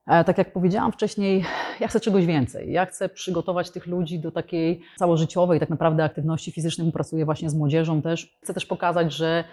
e, 0.08 0.24
tak 0.24 0.38
jak 0.38 0.54
powiedziałam 0.54 0.92
wcześniej, 0.92 1.46
ja 1.80 1.88
chcę 1.88 2.00
czegoś 2.00 2.26
więcej. 2.26 2.72
Ja 2.72 2.86
chcę 2.86 3.10
przygotować 3.10 3.72
tych 3.72 3.88
ludzi 3.88 4.20
do 4.20 4.32
takiej 4.32 4.82
całożyciowej 4.96 5.60
tak 5.60 5.70
naprawdę 5.70 6.04
aktywności 6.04 6.52
fizycznej. 6.52 6.92
Pracuję 6.92 7.26
właśnie 7.26 7.50
z 7.50 7.56
młodzieżą 7.56 8.02
też. 8.02 8.38
Chcę 8.44 8.54
też 8.54 8.66
pokazać, 8.66 9.14
że 9.14 9.44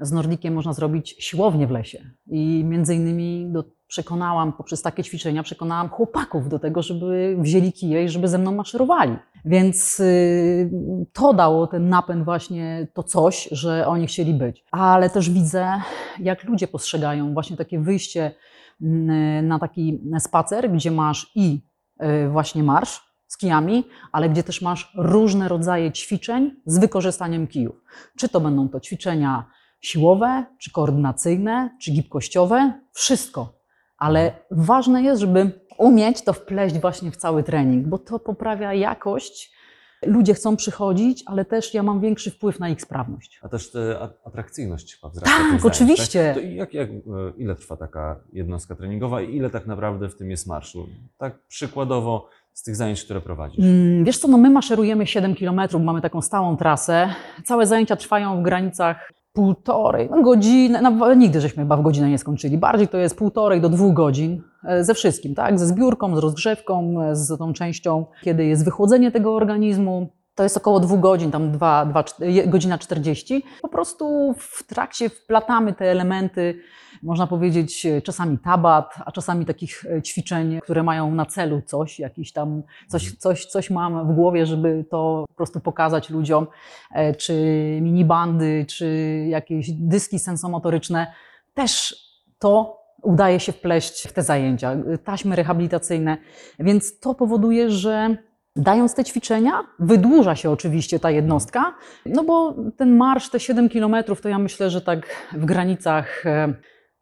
z 0.00 0.12
Nordikiem 0.12 0.54
można 0.54 0.72
zrobić 0.72 1.16
siłownię 1.18 1.66
w 1.66 1.70
lesie. 1.70 2.10
I 2.26 2.64
między 2.64 2.94
innymi 2.94 3.46
do, 3.52 3.64
przekonałam 3.86 4.52
poprzez 4.52 4.82
takie 4.82 5.04
ćwiczenia, 5.04 5.42
przekonałam 5.42 5.88
chłopaków 5.88 6.48
do 6.48 6.58
tego, 6.58 6.82
żeby 6.82 7.36
wzięli 7.38 7.72
kije 7.72 8.04
i 8.04 8.08
żeby 8.08 8.28
ze 8.28 8.38
mną 8.38 8.54
maszerowali. 8.54 9.16
Więc 9.44 10.00
y, 10.00 10.70
to 11.12 11.34
dało 11.34 11.66
ten 11.66 11.88
napęd 11.88 12.24
właśnie, 12.24 12.88
to 12.94 13.02
coś, 13.02 13.48
że 13.52 13.86
oni 13.86 14.06
chcieli 14.06 14.34
być. 14.34 14.64
Ale 14.70 15.10
też 15.10 15.30
widzę, 15.30 15.80
jak 16.20 16.44
ludzie 16.44 16.68
postrzegają 16.68 17.32
właśnie 17.32 17.56
takie 17.56 17.80
wyjście 17.80 18.34
mm, 18.82 19.48
na 19.48 19.58
taki 19.58 20.00
spacer, 20.18 20.70
gdzie 20.70 20.90
masz 20.90 21.32
i 21.34 21.60
y, 22.02 22.28
właśnie 22.28 22.62
marsz 22.62 23.08
z 23.28 23.36
kijami, 23.36 23.84
ale 24.12 24.28
gdzie 24.28 24.42
też 24.42 24.62
masz 24.62 24.92
różne 24.96 25.48
rodzaje 25.48 25.92
ćwiczeń 25.92 26.50
z 26.66 26.78
wykorzystaniem 26.78 27.46
kijów. 27.46 27.82
Czy 28.18 28.28
to 28.28 28.40
będą 28.40 28.68
to 28.68 28.80
ćwiczenia 28.80 29.44
siłowe, 29.80 30.44
czy 30.58 30.72
koordynacyjne, 30.72 31.76
czy 31.80 31.90
gibkościowe, 31.90 32.72
wszystko. 32.92 33.58
Ale 33.98 34.32
ważne 34.50 35.02
jest, 35.02 35.20
żeby 35.20 35.50
umieć 35.78 36.22
to 36.22 36.32
wpleść 36.32 36.78
właśnie 36.78 37.10
w 37.10 37.16
cały 37.16 37.42
trening, 37.42 37.86
bo 37.86 37.98
to 37.98 38.18
poprawia 38.18 38.74
jakość. 38.74 39.58
Ludzie 40.06 40.34
chcą 40.34 40.56
przychodzić, 40.56 41.22
ale 41.26 41.44
też 41.44 41.74
ja 41.74 41.82
mam 41.82 42.00
większy 42.00 42.30
wpływ 42.30 42.60
na 42.60 42.68
ich 42.68 42.82
sprawność. 42.82 43.40
A 43.42 43.48
też 43.48 43.70
te 43.70 44.08
atrakcyjność 44.24 44.94
chyba 44.94 45.08
wzrasta. 45.10 45.36
Tak, 45.36 45.46
zajęć, 45.46 45.64
oczywiście. 45.64 46.32
Tak? 46.34 46.44
Jak, 46.44 46.74
jak, 46.74 46.90
e, 46.90 46.92
ile 47.36 47.54
trwa 47.54 47.76
taka 47.76 48.20
jednostka 48.32 48.74
treningowa 48.74 49.22
i 49.22 49.36
ile 49.36 49.50
tak 49.50 49.66
naprawdę 49.66 50.08
w 50.08 50.16
tym 50.16 50.30
jest 50.30 50.46
marszu? 50.46 50.88
Tak 51.18 51.38
przykładowo 51.48 52.28
z 52.52 52.62
tych 52.62 52.76
zajęć, 52.76 53.04
które 53.04 53.20
prowadzisz. 53.20 53.64
Mm, 53.64 54.04
Wiesz 54.04 54.18
co, 54.18 54.28
no 54.28 54.38
my 54.38 54.50
maszerujemy 54.50 55.06
7 55.06 55.34
km, 55.34 55.60
mamy 55.84 56.00
taką 56.00 56.22
stałą 56.22 56.56
trasę. 56.56 57.08
Całe 57.44 57.66
zajęcia 57.66 57.96
trwają 57.96 58.40
w 58.40 58.42
granicach 58.42 59.10
półtorej 59.38 60.08
no 60.10 60.22
godziny, 60.22 60.80
no, 60.82 61.14
nigdy 61.14 61.40
żeśmy 61.40 61.62
chyba 61.62 61.76
w 61.76 61.82
godzinę 61.82 62.08
nie 62.10 62.18
skończyli. 62.18 62.58
Bardziej 62.58 62.88
to 62.88 62.98
jest 62.98 63.16
półtorej 63.18 63.60
do 63.60 63.68
dwóch 63.68 63.94
godzin 63.94 64.42
e, 64.64 64.84
ze 64.84 64.94
wszystkim, 64.94 65.34
tak? 65.34 65.58
Ze 65.58 65.66
zbiórką, 65.66 66.16
z 66.16 66.18
rozgrzewką, 66.18 67.02
e, 67.02 67.16
z 67.16 67.38
tą 67.38 67.52
częścią, 67.52 68.06
kiedy 68.22 68.44
jest 68.44 68.64
wychłodzenie 68.64 69.10
tego 69.10 69.34
organizmu. 69.34 70.08
To 70.34 70.42
jest 70.42 70.56
około 70.56 70.80
dwóch 70.80 71.00
godzin, 71.00 71.30
tam 71.30 71.52
dwa, 71.52 71.86
dwa, 71.86 72.02
czt- 72.02 72.24
je- 72.24 72.46
godzina 72.46 72.78
40. 72.78 73.44
Po 73.62 73.68
prostu 73.68 74.34
w 74.38 74.66
trakcie 74.66 75.08
wplatamy 75.08 75.72
te 75.72 75.84
elementy, 75.90 76.58
można 77.02 77.26
powiedzieć, 77.26 77.86
e, 77.86 78.02
czasami 78.02 78.38
tabat, 78.38 78.94
a 79.06 79.12
czasami 79.12 79.46
takich 79.46 79.84
e, 79.86 80.02
ćwiczeń, 80.02 80.60
które 80.60 80.82
mają 80.82 81.14
na 81.14 81.26
celu 81.26 81.62
coś, 81.62 81.98
jakiś 81.98 82.32
tam, 82.32 82.62
coś, 82.88 83.12
coś, 83.12 83.44
coś 83.46 83.70
mam 83.70 84.12
w 84.12 84.14
głowie, 84.14 84.46
żeby 84.46 84.84
to 84.90 85.24
po 85.28 85.34
prostu 85.34 85.60
pokazać 85.60 86.10
ludziom, 86.10 86.46
e, 86.92 87.14
czy 87.14 87.34
minibandy, 87.82 88.66
czy 88.68 88.86
jakieś 89.28 89.70
dyski 89.70 90.18
sensomotoryczne. 90.18 91.12
Też 91.54 91.94
to 92.38 92.78
udaje 93.02 93.40
się 93.40 93.52
wpleść 93.52 94.08
w 94.08 94.12
te 94.12 94.22
zajęcia, 94.22 94.76
taśmy 95.04 95.36
rehabilitacyjne, 95.36 96.16
więc 96.58 97.00
to 97.00 97.14
powoduje, 97.14 97.70
że 97.70 98.16
Dając 98.58 98.94
te 98.94 99.04
ćwiczenia, 99.04 99.64
wydłuża 99.78 100.36
się 100.36 100.50
oczywiście 100.50 101.00
ta 101.00 101.10
jednostka, 101.10 101.74
no 102.06 102.24
bo 102.24 102.54
ten 102.76 102.96
marsz, 102.96 103.30
te 103.30 103.40
7 103.40 103.68
kilometrów, 103.68 104.20
to 104.20 104.28
ja 104.28 104.38
myślę, 104.38 104.70
że 104.70 104.80
tak 104.80 105.06
w 105.32 105.44
granicach 105.44 106.24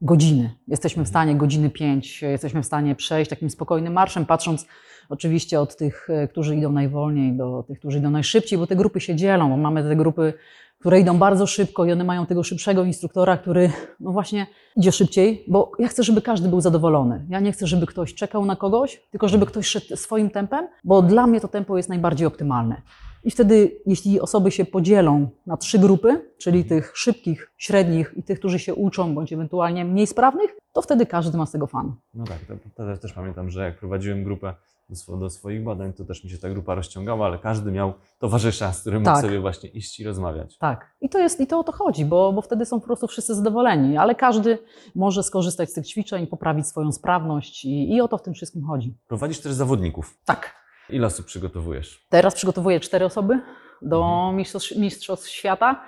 godziny. 0.01 0.55
Jesteśmy 0.69 1.05
w 1.05 1.09
stanie, 1.09 1.37
godziny 1.37 1.71
5, 1.71 2.23
jesteśmy 2.23 2.63
w 2.63 2.67
stanie 2.67 2.95
przejść 2.95 3.31
takim 3.31 3.51
spokojnym 3.51 3.93
marszem, 3.93 4.27
patrząc 4.27 4.67
oczywiście 5.09 5.61
od 5.61 5.77
tych, 5.77 6.11
e, 6.11 6.29
którzy 6.29 6.57
idą 6.57 6.73
najwolniej, 6.73 7.37
do 7.37 7.65
tych, 7.69 7.79
którzy 7.79 7.99
idą 7.99 8.11
najszybciej, 8.11 8.59
bo 8.59 8.67
te 8.67 8.77
grupy 8.77 9.01
się 9.01 9.17
dzielą, 9.17 9.51
bo 9.51 9.57
mamy 9.57 9.83
te 9.83 9.97
grupy, 9.97 10.33
które 10.79 11.01
idą 11.01 11.19
bardzo 11.19 11.47
szybko 11.47 11.85
i 11.85 11.93
one 11.93 12.05
mają 12.05 12.27
tego 12.27 12.43
szybszego 12.43 12.85
instruktora, 12.85 13.37
który 13.37 13.71
no 14.01 14.13
właśnie 14.13 14.47
idzie 14.77 14.93
szybciej, 14.93 15.45
bo 15.49 15.73
ja 15.79 15.89
chcę, 15.89 16.03
żeby 16.03 16.23
każdy 16.23 16.49
był 16.49 16.61
zadowolony. 16.61 17.27
Ja 17.29 17.41
nie 17.41 17.53
chcę, 17.53 17.67
żeby 17.67 17.87
ktoś 17.87 18.15
czekał 18.15 18.45
na 18.45 18.57
kogoś, 18.57 19.03
tylko 19.11 19.29
żeby 19.29 19.47
ktoś 19.47 19.67
szedł 19.67 19.97
swoim 19.97 20.31
tempem, 20.31 20.69
bo 20.85 21.03
dla 21.03 21.27
mnie 21.27 21.41
to 21.41 21.49
tempo 21.49 21.77
jest 21.77 21.89
najbardziej 21.89 22.27
optymalne. 22.27 22.83
I 23.27 23.31
wtedy, 23.31 23.81
jeśli 23.87 24.21
osoby 24.21 24.51
się 24.51 24.65
podzielą 24.65 25.29
na 25.47 25.57
trzy 25.57 25.79
grupy, 25.79 26.31
czyli 26.39 26.65
tych 26.65 26.93
szybkich, 26.95 27.53
średnich 27.57 28.15
i 28.17 28.23
tych, 28.23 28.39
którzy 28.39 28.59
się 28.59 28.75
uczą, 28.75 29.15
bądź 29.15 29.33
ewentualnie 29.33 29.85
mniej 29.85 30.07
sprawnych, 30.07 30.57
to 30.73 30.83
wtedy 30.83 31.07
każdy 31.07 31.39
ma 31.39 31.47
z 31.47 31.53
tego 31.53 31.67
fan. 31.67 31.95
No 32.15 32.25
tak, 32.25 32.39
to, 32.49 32.55
to 32.77 32.87
też, 32.87 33.01
też 33.01 33.13
pamiętam, 33.13 33.51
że 33.51 33.65
jak 33.65 33.79
prowadziłem 33.79 34.25
grupę 34.25 34.55
do, 34.89 35.17
do 35.17 35.31
swoich 35.31 35.65
badań, 35.65 35.93
to 35.93 36.05
też 36.05 36.25
mi 36.25 36.31
się 36.31 36.39
ta 36.39 36.51
grupa 36.51 36.75
rozciągała, 36.75 37.27
ale 37.27 37.39
każdy 37.39 37.71
miał 37.71 37.93
towarzysza, 38.19 38.73
z 38.73 38.81
którym 38.81 38.99
mógł 38.99 39.15
Tak. 39.15 39.21
sobie 39.21 39.41
właśnie 39.41 39.69
iść 39.69 40.01
i 40.01 40.05
rozmawiać. 40.05 40.59
Tak. 40.59 40.91
I 41.01 41.09
to, 41.09 41.19
jest, 41.19 41.41
i 41.41 41.47
to 41.47 41.59
o 41.59 41.65
to 41.65 41.73
chodzi, 41.73 42.05
bo, 42.05 42.33
bo 42.33 42.43
wtedy 42.43 42.67
są 42.67 42.81
po 42.81 42.87
prostu 42.87 43.07
wszyscy 43.07 43.35
zadowoleni, 43.35 43.97
ale 43.97 44.15
każdy 44.15 44.59
może 44.95 45.23
skorzystać 45.23 45.71
z 45.71 45.73
tych 45.73 45.87
ćwiczeń, 45.87 46.27
poprawić 46.27 46.67
swoją 46.67 46.93
sprawność 46.93 47.65
i, 47.65 47.95
i 47.95 48.01
o 48.01 48.09
to 48.09 48.19
w 48.19 48.23
tym 48.23 48.35
wszystkim 48.35 48.65
chodzi. 48.65 48.97
Prowadzisz 49.09 49.41
też 49.41 49.53
zawodników. 49.53 50.19
Tak. 50.25 50.66
Ile 50.91 51.07
osób 51.07 51.27
przygotowujesz? 51.27 52.07
Teraz 52.09 52.35
przygotowuję 52.35 52.81
cztery 52.81 53.05
osoby 53.05 53.41
do 53.83 54.05
Mhm. 54.05 54.37
mistrzostw, 54.37 54.77
mistrzostw 54.77 55.29
świata. 55.29 55.85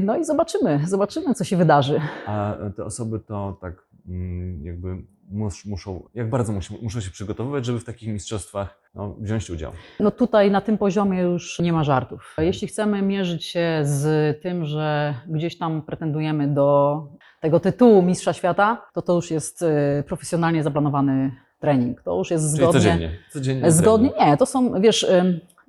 No 0.00 0.16
i 0.16 0.24
zobaczymy, 0.24 0.80
zobaczymy, 0.86 1.34
co 1.34 1.44
się 1.44 1.56
wydarzy. 1.56 2.00
A 2.26 2.54
te 2.76 2.84
osoby 2.84 3.20
to 3.20 3.58
tak 3.60 3.74
mm, 4.08 4.64
jakby 4.66 4.96
mus, 5.30 5.64
muszą, 5.64 6.08
jak 6.14 6.30
bardzo 6.30 6.52
muszą, 6.52 6.74
muszą 6.82 7.00
się 7.00 7.10
przygotowywać, 7.10 7.64
żeby 7.64 7.80
w 7.80 7.84
takich 7.84 8.08
mistrzostwach 8.08 8.80
no, 8.94 9.16
wziąć 9.20 9.50
udział? 9.50 9.72
No 10.00 10.10
tutaj 10.10 10.50
na 10.50 10.60
tym 10.60 10.78
poziomie 10.78 11.20
już 11.20 11.58
nie 11.58 11.72
ma 11.72 11.84
żartów. 11.84 12.34
Jeśli 12.38 12.68
chcemy 12.68 13.02
mierzyć 13.02 13.44
się 13.44 13.80
z 13.82 14.06
tym, 14.42 14.64
że 14.64 15.14
gdzieś 15.26 15.58
tam 15.58 15.82
pretendujemy 15.82 16.48
do 16.54 16.98
tego 17.40 17.60
tytułu 17.60 18.02
Mistrza 18.02 18.32
Świata, 18.32 18.86
to 18.94 19.02
to 19.02 19.14
już 19.14 19.30
jest 19.30 19.62
y, 19.62 20.04
profesjonalnie 20.06 20.62
zaplanowany 20.62 21.32
trening. 21.60 22.02
To 22.02 22.18
już 22.18 22.30
jest 22.30 22.44
Czyli 22.44 22.56
zgodnie. 22.56 22.72
codziennie. 22.80 23.10
codziennie 23.32 23.70
Zgodnie? 23.72 24.08
trening. 24.10 24.30
Nie, 24.30 24.36
to 24.36 24.46
są, 24.46 24.80
wiesz, 24.80 25.06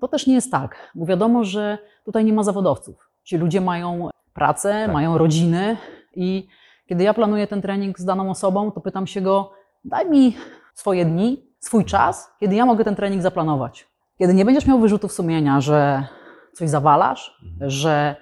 to 0.02 0.08
też 0.08 0.28
nie 0.28 0.34
jest 0.34 0.52
tak, 0.52 0.76
bo 0.96 1.06
wiadomo, 1.06 1.44
że 1.44 1.78
tutaj 2.06 2.26
nie 2.26 2.34
ma 2.34 2.44
zawodowców. 2.44 3.10
Ci 3.24 3.38
ludzie 3.38 3.62
mają 3.62 4.10
pracę, 4.34 4.82
Tak. 4.86 4.94
mają 4.94 5.18
rodziny 5.18 5.78
i 6.16 6.48
kiedy 6.88 7.04
ja 7.04 7.14
planuję 7.14 7.48
ten 7.48 7.62
trening 7.62 8.00
z 8.00 8.06
daną 8.06 8.30
osobą, 8.30 8.72
to 8.72 8.82
pytam 8.82 9.08
się 9.08 9.22
go, 9.22 9.52
daj 9.86 10.10
mi 10.10 10.36
swoje 10.74 11.06
dni, 11.06 11.46
swój 11.60 11.86
czas, 11.86 12.32
kiedy 12.40 12.56
ja 12.56 12.66
mogę 12.66 12.84
ten 12.84 12.96
trening 12.96 13.22
zaplanować. 13.22 13.88
Kiedy 14.18 14.34
nie 14.34 14.46
będziesz 14.46 14.66
miał 14.66 14.80
wyrzutów 14.80 15.12
sumienia, 15.14 15.62
że 15.62 16.04
coś 16.54 16.70
zawalasz, 16.70 17.40
Mhm. 17.54 17.72
że 17.72 18.16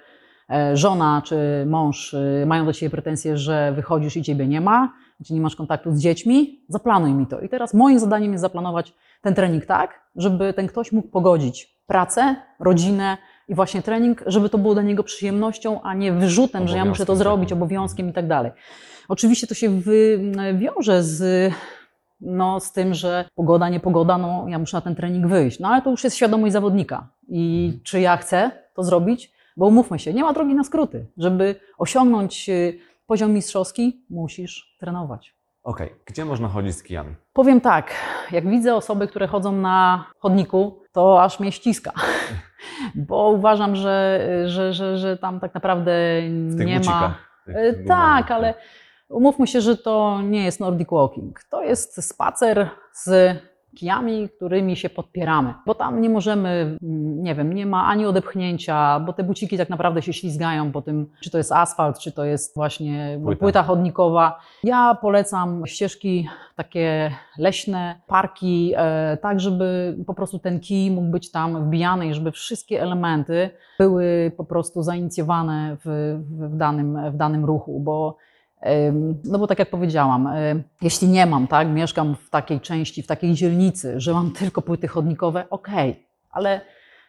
żona 0.74 1.22
czy 1.24 1.64
mąż 1.66 2.14
y, 2.14 2.44
mają 2.46 2.66
do 2.66 2.72
ciebie 2.72 2.90
pretensje, 2.90 3.38
że 3.38 3.72
wychodzisz 3.72 4.16
i 4.16 4.22
ciebie 4.22 4.46
nie 4.46 4.60
ma, 4.60 4.92
gdzie 5.20 5.34
nie 5.34 5.40
masz 5.40 5.56
kontaktu 5.56 5.92
z 5.92 6.00
dziećmi, 6.00 6.60
zaplanuj 6.68 7.14
mi 7.14 7.26
to. 7.26 7.40
I 7.40 7.48
teraz 7.48 7.74
moim 7.74 7.98
zadaniem 7.98 8.32
jest 8.32 8.42
zaplanować 8.42 8.94
ten 9.22 9.34
trening 9.34 9.66
tak, 9.66 10.00
żeby 10.16 10.52
ten 10.52 10.66
ktoś 10.66 10.92
mógł 10.92 11.08
pogodzić 11.08 11.78
pracę, 11.86 12.36
rodzinę 12.60 13.16
i 13.48 13.54
właśnie 13.54 13.82
trening, 13.82 14.22
żeby 14.26 14.48
to 14.48 14.58
było 14.58 14.74
dla 14.74 14.82
niego 14.82 15.02
przyjemnością, 15.02 15.82
a 15.82 15.94
nie 15.94 16.12
wyrzutem, 16.12 16.68
że 16.68 16.76
ja 16.76 16.84
muszę 16.84 17.06
to 17.06 17.16
zrobić, 17.16 17.48
takim. 17.48 17.62
obowiązkiem 17.62 18.08
i 18.08 18.12
tak 18.12 18.26
dalej. 18.26 18.52
Oczywiście 19.08 19.46
to 19.46 19.54
się 19.54 19.80
wiąże 20.54 21.02
z, 21.02 21.52
no, 22.20 22.60
z 22.60 22.72
tym, 22.72 22.94
że 22.94 23.24
pogoda, 23.34 23.68
niepogoda, 23.68 24.18
no 24.18 24.44
ja 24.48 24.58
muszę 24.58 24.76
na 24.76 24.80
ten 24.80 24.94
trening 24.94 25.26
wyjść. 25.26 25.60
No 25.60 25.68
ale 25.68 25.82
to 25.82 25.90
już 25.90 26.04
jest 26.04 26.16
świadomość 26.16 26.52
zawodnika. 26.52 27.08
I 27.28 27.72
czy 27.84 28.00
ja 28.00 28.16
chcę 28.16 28.50
to 28.74 28.82
zrobić? 28.82 29.37
Bo 29.58 29.66
umówmy 29.66 29.98
się, 29.98 30.12
nie 30.14 30.22
ma 30.22 30.32
drogi 30.32 30.54
na 30.54 30.64
skróty. 30.64 31.06
Żeby 31.16 31.54
osiągnąć 31.78 32.48
y, 32.48 32.78
poziom 33.06 33.32
mistrzowski, 33.32 34.04
musisz 34.10 34.76
trenować. 34.80 35.34
Okej, 35.62 35.94
gdzie 36.06 36.24
można 36.24 36.48
chodzić 36.48 36.74
z 36.76 36.82
kijami? 36.82 37.14
Powiem 37.32 37.60
tak, 37.60 37.90
jak 38.30 38.50
widzę 38.50 38.74
osoby, 38.74 39.08
które 39.08 39.26
chodzą 39.26 39.52
na 39.52 40.04
chodniku, 40.18 40.82
to 40.92 41.22
aż 41.22 41.40
mnie 41.40 41.52
ściska. 41.52 41.92
Bo 43.08 43.30
uważam, 43.30 43.76
że, 43.76 44.20
że, 44.46 44.72
że, 44.72 44.98
że 44.98 45.16
tam 45.16 45.40
tak 45.40 45.54
naprawdę 45.54 45.92
nie 46.30 46.80
ma. 46.80 47.14
E, 47.46 47.72
gumowych, 47.72 47.86
Tak, 47.86 48.30
ale 48.30 48.54
umówmy 49.08 49.46
się, 49.46 49.60
że 49.60 49.76
to 49.76 50.20
nie 50.22 50.44
jest 50.44 50.60
Nordic 50.60 50.88
Walking. 50.90 51.44
To 51.50 51.62
jest 51.62 52.08
spacer 52.08 52.70
z 52.92 53.36
kijami, 53.76 54.28
którymi 54.28 54.76
się 54.76 54.90
podpieramy. 54.90 55.54
Bo 55.66 55.74
tam 55.74 56.00
nie 56.00 56.10
możemy, 56.10 56.48
mm, 56.82 57.22
nie 57.22 57.34
wiem, 57.34 57.52
nie 57.52 57.66
ma 57.66 57.86
ani 57.86 58.06
odepchnięcia, 58.06 59.00
bo 59.00 59.12
te 59.12 59.24
buciki 59.24 59.58
tak 59.58 59.70
naprawdę 59.70 60.02
się 60.02 60.12
ślizgają 60.12 60.72
po 60.72 60.82
tym, 60.82 61.06
czy 61.20 61.30
to 61.30 61.38
jest 61.38 61.52
asfalt, 61.52 61.98
czy 61.98 62.12
to 62.12 62.24
jest 62.24 62.54
właśnie 62.54 63.18
Płyta. 63.22 63.40
płyta, 63.40 63.62
chodnikowa. 63.62 64.38
Ja 64.64 64.98
polecam 65.02 65.66
ścieżki 65.66 66.28
takie 66.56 67.10
leśne, 67.38 68.00
parki, 68.06 68.72
e, 68.76 69.16
tak 69.16 69.40
żeby 69.40 69.96
po 70.06 70.14
prostu 70.14 70.38
ten 70.38 70.60
kij 70.60 70.90
mógł 70.90 71.08
być 71.08 71.30
tam 71.30 71.64
wbijany 71.64 72.06
i 72.06 72.14
żeby 72.14 72.32
wszystkie 72.32 72.82
elementy 72.82 73.50
były 73.78 74.32
po 74.36 74.44
prostu 74.44 74.82
zainicjowane 74.82 75.76
w, 75.84 76.18
w, 76.30 76.56
danym, 76.56 77.10
w 77.10 77.16
danym 77.16 77.44
ruchu, 77.44 77.80
bo 77.80 78.16
No 79.24 79.38
bo 79.38 79.46
tak 79.46 79.58
jak 79.58 79.70
powiedziałam, 79.70 80.28
jeśli 80.82 81.08
nie 81.08 81.26
mam, 81.26 81.46
tak, 81.46 81.68
mieszkam 81.68 82.14
w 82.14 82.30
takiej 82.30 82.60
części, 82.60 83.02
w 83.02 83.06
takiej 83.06 83.34
dzielnicy, 83.34 84.00
że 84.00 84.12
mam 84.12 84.30
tylko 84.30 84.62
płyty 84.62 84.88
chodnikowe, 84.88 85.50
okej, 85.50 86.06
ale 86.30 86.60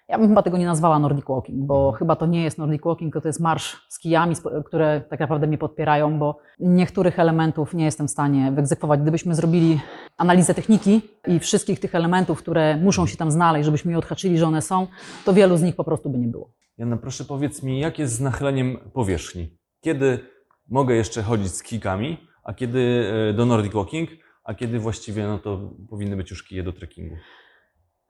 ja 0.08 0.18
bym 0.18 0.28
chyba 0.28 0.44
tego 0.44 0.58
nie 0.58 0.66
nazwała 0.66 1.00
Nordic 1.00 1.26
Walking, 1.26 1.66
bo 1.66 1.92
chyba 1.92 2.16
to 2.16 2.26
nie 2.26 2.44
jest 2.44 2.58
Nordic 2.58 2.82
Walking, 2.86 3.14
to, 3.14 3.22
to 3.22 3.28
jest 3.28 3.40
marsz 3.40 3.86
z 3.90 4.00
kijami, 4.00 4.36
które 4.66 5.02
tak 5.10 5.20
naprawdę 5.20 5.48
mnie 5.48 5.58
podpierają, 5.58 6.20
bo 6.20 6.38
niektórych 6.60 7.20
elementów 7.20 7.74
nie 7.74 7.86
jestem 7.86 8.08
w 8.08 8.12
stanie 8.12 8.52
wyegzekwować. 8.52 9.00
Gdybyśmy 9.00 9.36
zrobili 9.36 9.80
analizę 10.18 10.54
techniki 10.54 11.02
i 11.28 11.40
wszystkich 11.40 11.80
tych 11.80 11.96
elementów, 11.96 12.40
które 12.40 12.78
muszą 12.78 13.08
się 13.08 13.18
tam 13.18 13.32
znaleźć, 13.32 13.66
żebyśmy 13.66 13.92
je 13.92 13.98
odhaczyli, 13.98 14.38
że 14.38 14.48
one 14.48 14.62
są, 14.62 14.88
to 15.26 15.34
wielu 15.34 15.58
z 15.58 15.62
nich 15.62 15.76
po 15.76 15.84
prostu 15.84 16.10
by 16.10 16.18
nie 16.18 16.28
było. 16.28 16.50
Jana, 16.78 16.98
proszę 16.98 17.26
powiedz 17.26 17.64
mi, 17.64 17.80
jak 17.80 18.00
jest 18.00 18.14
z 18.14 18.22
nachyleniem 18.22 18.78
powierzchni? 18.94 19.58
Kiedy 19.84 20.20
mogę 20.70 20.96
jeszcze 20.96 21.24
chodzić 21.24 21.48
z 21.54 21.64
kijkami, 21.64 22.28
a 22.44 22.54
kiedy 22.54 23.12
e, 23.30 23.34
do 23.34 23.46
Nordic 23.46 23.74
Walking, 23.74 24.10
a 24.44 24.54
kiedy 24.54 24.80
właściwie 24.80 25.28
no 25.28 25.40
to 25.40 25.60
powinny 25.90 26.16
być 26.16 26.32
już 26.32 26.44
kije 26.44 26.64
do 26.64 26.74
trekkingu? 26.74 27.16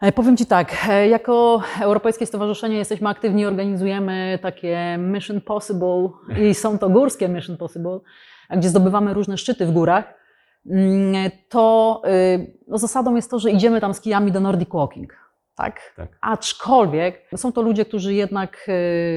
E, 0.01 0.11
Powiem 0.11 0.37
Ci 0.37 0.45
tak, 0.45 0.75
e, 0.89 1.07
jako 1.07 1.61
Europejskie 1.81 2.25
Stowarzyszenie 2.25 2.77
jesteśmy 2.77 3.09
aktywni, 3.09 3.45
organizujemy 3.45 4.39
takie 4.41 4.97
Mission 4.99 5.41
Possible 5.41 6.09
i 6.41 6.53
są 6.63 6.79
to 6.79 6.89
górskie 6.89 7.29
Mission 7.29 7.57
Possible, 7.57 7.99
gdzie 8.49 8.69
zdobywamy 8.69 9.13
różne 9.13 9.37
szczyty 9.37 9.65
w 9.65 9.71
górach. 9.71 10.13
Mm, 10.69 11.31
To 11.49 12.01
no 12.67 12.77
zasadą 12.77 13.15
jest 13.15 13.31
to, 13.31 13.39
że 13.39 13.51
idziemy 13.51 13.81
tam 13.81 13.93
z 13.93 14.01
kijami 14.01 14.31
do 14.31 14.39
Nordic 14.39 14.69
Walking. 14.73 15.28
Tak? 15.59 15.93
Tak. 15.95 16.17
Aczkolwiek 16.21 17.21
są 17.35 17.51
to 17.51 17.61
ludzie, 17.61 17.85
którzy 17.85 18.13
jednak 18.13 18.65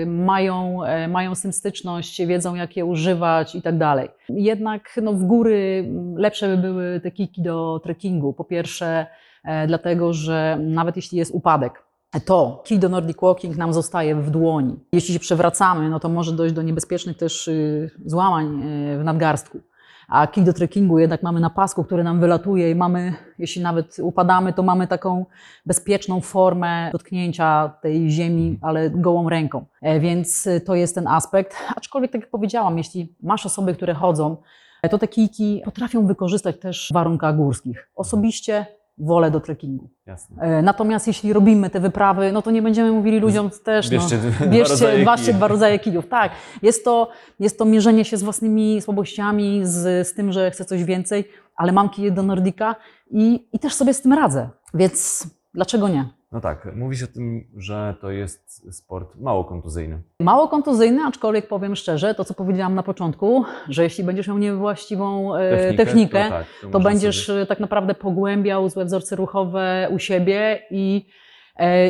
y, 0.03 0.07
mają, 0.07 0.85
e, 0.85 1.09
mają 1.09 1.35
z 1.35 1.43
tym 1.43 1.53
styczność, 1.53 2.27
wiedzą 2.27 2.55
jak 2.55 2.77
je 2.77 2.85
używać 2.85 3.55
i 3.55 3.63
tak 3.63 3.79
dalej. 3.79 4.09
Jednak 4.29 4.91
no, 5.03 5.13
w 5.13 5.25
góry 5.25 5.89
lepsze 6.17 6.49
by 6.49 6.63
były 6.63 7.01
te 7.01 7.11
kiki 7.11 7.43
do 7.43 7.81
trekkingu. 7.85 8.33
Po 8.33 8.45
pierwsze, 8.45 9.07
e, 9.45 9.67
dlatego 9.67 10.13
że 10.13 10.59
nawet 10.61 10.97
jeśli 10.97 11.19
jest 11.19 11.35
upadek, 11.35 11.83
to 12.21 12.63
kij 12.65 12.79
do 12.79 12.89
Nordic 12.89 13.17
Walking 13.23 13.57
nam 13.57 13.73
zostaje 13.73 14.15
w 14.15 14.31
dłoni. 14.31 14.77
Jeśli 14.93 15.15
się 15.15 15.21
przewracamy, 15.21 15.91
no 15.91 16.01
to 16.01 16.09
może 16.09 16.33
dojść 16.33 16.55
do 16.55 16.63
niebezpiecznych 16.63 17.17
też 17.17 17.49
y, 17.49 17.91
złamań 18.05 18.63
y, 18.63 18.99
w 18.99 19.05
nadgarstku. 19.05 19.61
A 20.09 20.27
kij 20.27 20.45
do 20.45 20.53
trekkingu 20.53 20.99
jednak 20.99 21.23
mamy 21.23 21.41
na 21.41 21.51
pasku, 21.51 21.85
który 21.85 22.05
nam 22.05 22.21
wylatuje 22.21 22.71
i 22.71 22.75
mamy, 22.75 23.15
jeśli 23.39 23.63
nawet 23.63 23.97
upadamy, 24.03 24.53
to 24.53 24.63
mamy 24.63 24.87
taką 24.87 25.27
bezpieczną 25.67 26.21
formę 26.21 26.91
dotknięcia 26.93 27.73
tej 27.83 28.11
ziemi, 28.11 28.59
ale 28.63 28.91
gołą 28.91 29.29
ręką. 29.29 29.65
E, 29.83 30.01
Więc 30.01 30.47
y, 30.47 30.61
to 30.61 30.75
jest 30.75 30.95
ten 30.95 31.07
aspekt. 31.07 31.57
Aczkolwiek, 31.77 32.13
tak 32.13 32.21
jak 32.21 32.31
powiedziałam, 32.31 32.79
jeśli 32.79 33.15
masz 33.23 33.47
osoby, 33.47 33.75
które 33.75 33.95
chodzą, 33.95 34.37
e, 34.83 34.89
to 34.89 34.99
te 34.99 35.09
kijki 35.09 35.63
potrafią 35.65 36.07
wykorzystać 36.07 36.59
też 36.61 36.89
w 36.91 36.95
warunkach 36.95 37.37
górskich. 37.37 37.89
Osobiście 37.97 38.67
wolę 38.99 39.31
do 39.31 39.41
trekkingu. 39.41 39.91
Jasne. 40.07 40.43
E, 40.43 40.63
Natomiast 40.63 41.07
jeśli 41.07 41.33
robimy 41.33 41.71
te 41.71 41.81
wyprawy, 41.81 42.33
no 42.33 42.43
to 42.43 42.51
nie 42.51 42.63
będziemy 42.63 42.93
mówili 42.93 43.21
ludziom 43.21 43.51
też, 43.65 43.91
Bierzcie 43.91 44.19
no, 44.25 44.31
dwa 44.31 44.47
bierzcie, 44.47 45.25
kijów. 45.25 45.37
dwa 45.37 45.49
rodzaje 45.49 45.79
kijów. 45.79 46.09
Tak, 46.09 46.33
jest 46.63 46.85
to, 46.85 47.09
jest 47.41 47.59
to 47.59 47.65
mierzenie 47.65 48.05
się 48.05 48.17
z 48.17 48.23
własnymi 48.23 48.83
słabościami, 48.83 49.61
z, 49.65 50.09
z 50.09 50.15
tym, 50.15 50.33
że 50.33 50.51
chcę 50.51 50.65
coś 50.65 50.85
więcej, 50.85 51.25
ale 51.57 51.73
mam 51.73 51.89
kije 51.91 52.11
do 52.11 52.23
Nordika 52.23 52.77
i, 53.11 53.49
i 53.53 53.59
też 53.59 53.75
sobie 53.75 53.95
z 53.95 54.03
tym 54.03 54.13
radzę, 54.13 54.49
więc 54.75 55.27
dlaczego 55.55 55.89
nie? 55.89 56.05
No 56.33 56.41
tak, 56.41 56.69
mówi 56.77 56.97
się 56.97 57.05
o 57.05 57.09
tym, 57.09 57.45
że 57.57 57.95
to 58.01 58.11
jest 58.11 58.75
sport 58.77 59.17
mało 59.21 59.45
kontuzyjny. 59.45 60.03
Mało 60.21 60.49
kontuzyjny, 60.49 61.03
aczkolwiek 61.07 61.49
powiem 61.49 61.77
szczerze, 61.77 62.15
to 62.15 62.25
co 62.25 62.35
powiedziałam 62.35 62.75
na 62.75 62.83
początku, 62.83 63.45
że 63.69 63.83
jeśli 63.83 64.05
będziesz 64.05 64.29
miał 64.29 64.39
niewłaściwą 64.39 65.35
e, 65.37 65.75
technikę, 65.75 66.25
to, 66.25 66.31
tak, 66.31 66.47
to 66.63 66.69
to 66.69 66.81
będziesz 66.81 67.27
sobie- 67.27 67.41
e, 67.41 67.47
tak 67.47 67.61
naprawdę 67.61 67.95
pogłębiał 67.95 68.69
złe 68.69 68.85
wzorce 68.85 69.17
ruchowe 69.17 69.89
u 69.91 69.99
siebie 69.99 70.63
i, 70.71 71.07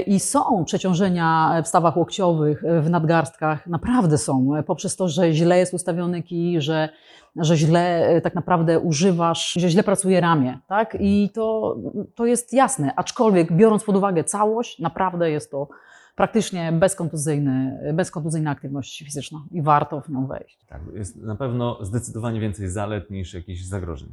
i 0.07 0.21
są 0.21 0.65
przeciążenia 0.65 1.61
w 1.65 1.69
stawach 1.69 1.97
łokciowych, 1.97 2.65
e, 2.65 2.81
w 2.81 2.91
nadgarstkach, 2.91 3.67
naprawdę 3.67 4.19
są, 4.19 4.57
e, 4.57 4.63
poprzez 4.63 4.97
to, 4.97 5.09
że 5.09 5.33
źle 5.33 5.59
jest 5.59 5.75
ustawiony 5.75 6.23
kij, 6.23 6.61
że, 6.61 6.89
że 7.37 7.57
źle 7.57 8.07
e, 8.07 8.21
tak 8.21 8.35
naprawdę 8.35 8.81
używasz, 8.81 9.53
że 9.53 9.71
źle 9.71 9.83
pracuje 9.83 10.21
ramię, 10.21 10.59
tak? 10.67 10.97
I 11.01 11.31
to, 11.35 11.77
to 12.15 12.27
jest 12.27 12.53
jasne, 12.53 12.95
aczkolwiek 12.97 13.53
biorąc 13.53 13.85
pod 13.85 13.97
uwagę 13.97 14.25
całość, 14.25 14.79
naprawdę 14.79 15.31
jest 15.31 15.51
to 15.51 15.69
praktycznie 16.17 16.73
bezkontuzyjny, 16.73 17.79
bezkontuzyjna 17.95 18.51
aktywność 18.51 18.99
fizyczna 19.05 19.39
i 19.51 19.63
warto 19.63 20.01
w 20.01 20.09
nią 20.09 20.27
wejść. 20.27 20.59
Tak, 20.69 20.81
jest 20.95 21.17
na 21.17 21.37
pewno 21.37 21.85
zdecydowanie 21.85 22.41
więcej 22.41 22.69
zalet 22.69 23.11
niż 23.11 23.35
jakichś 23.35 23.63
zagrożeń. 23.63 24.09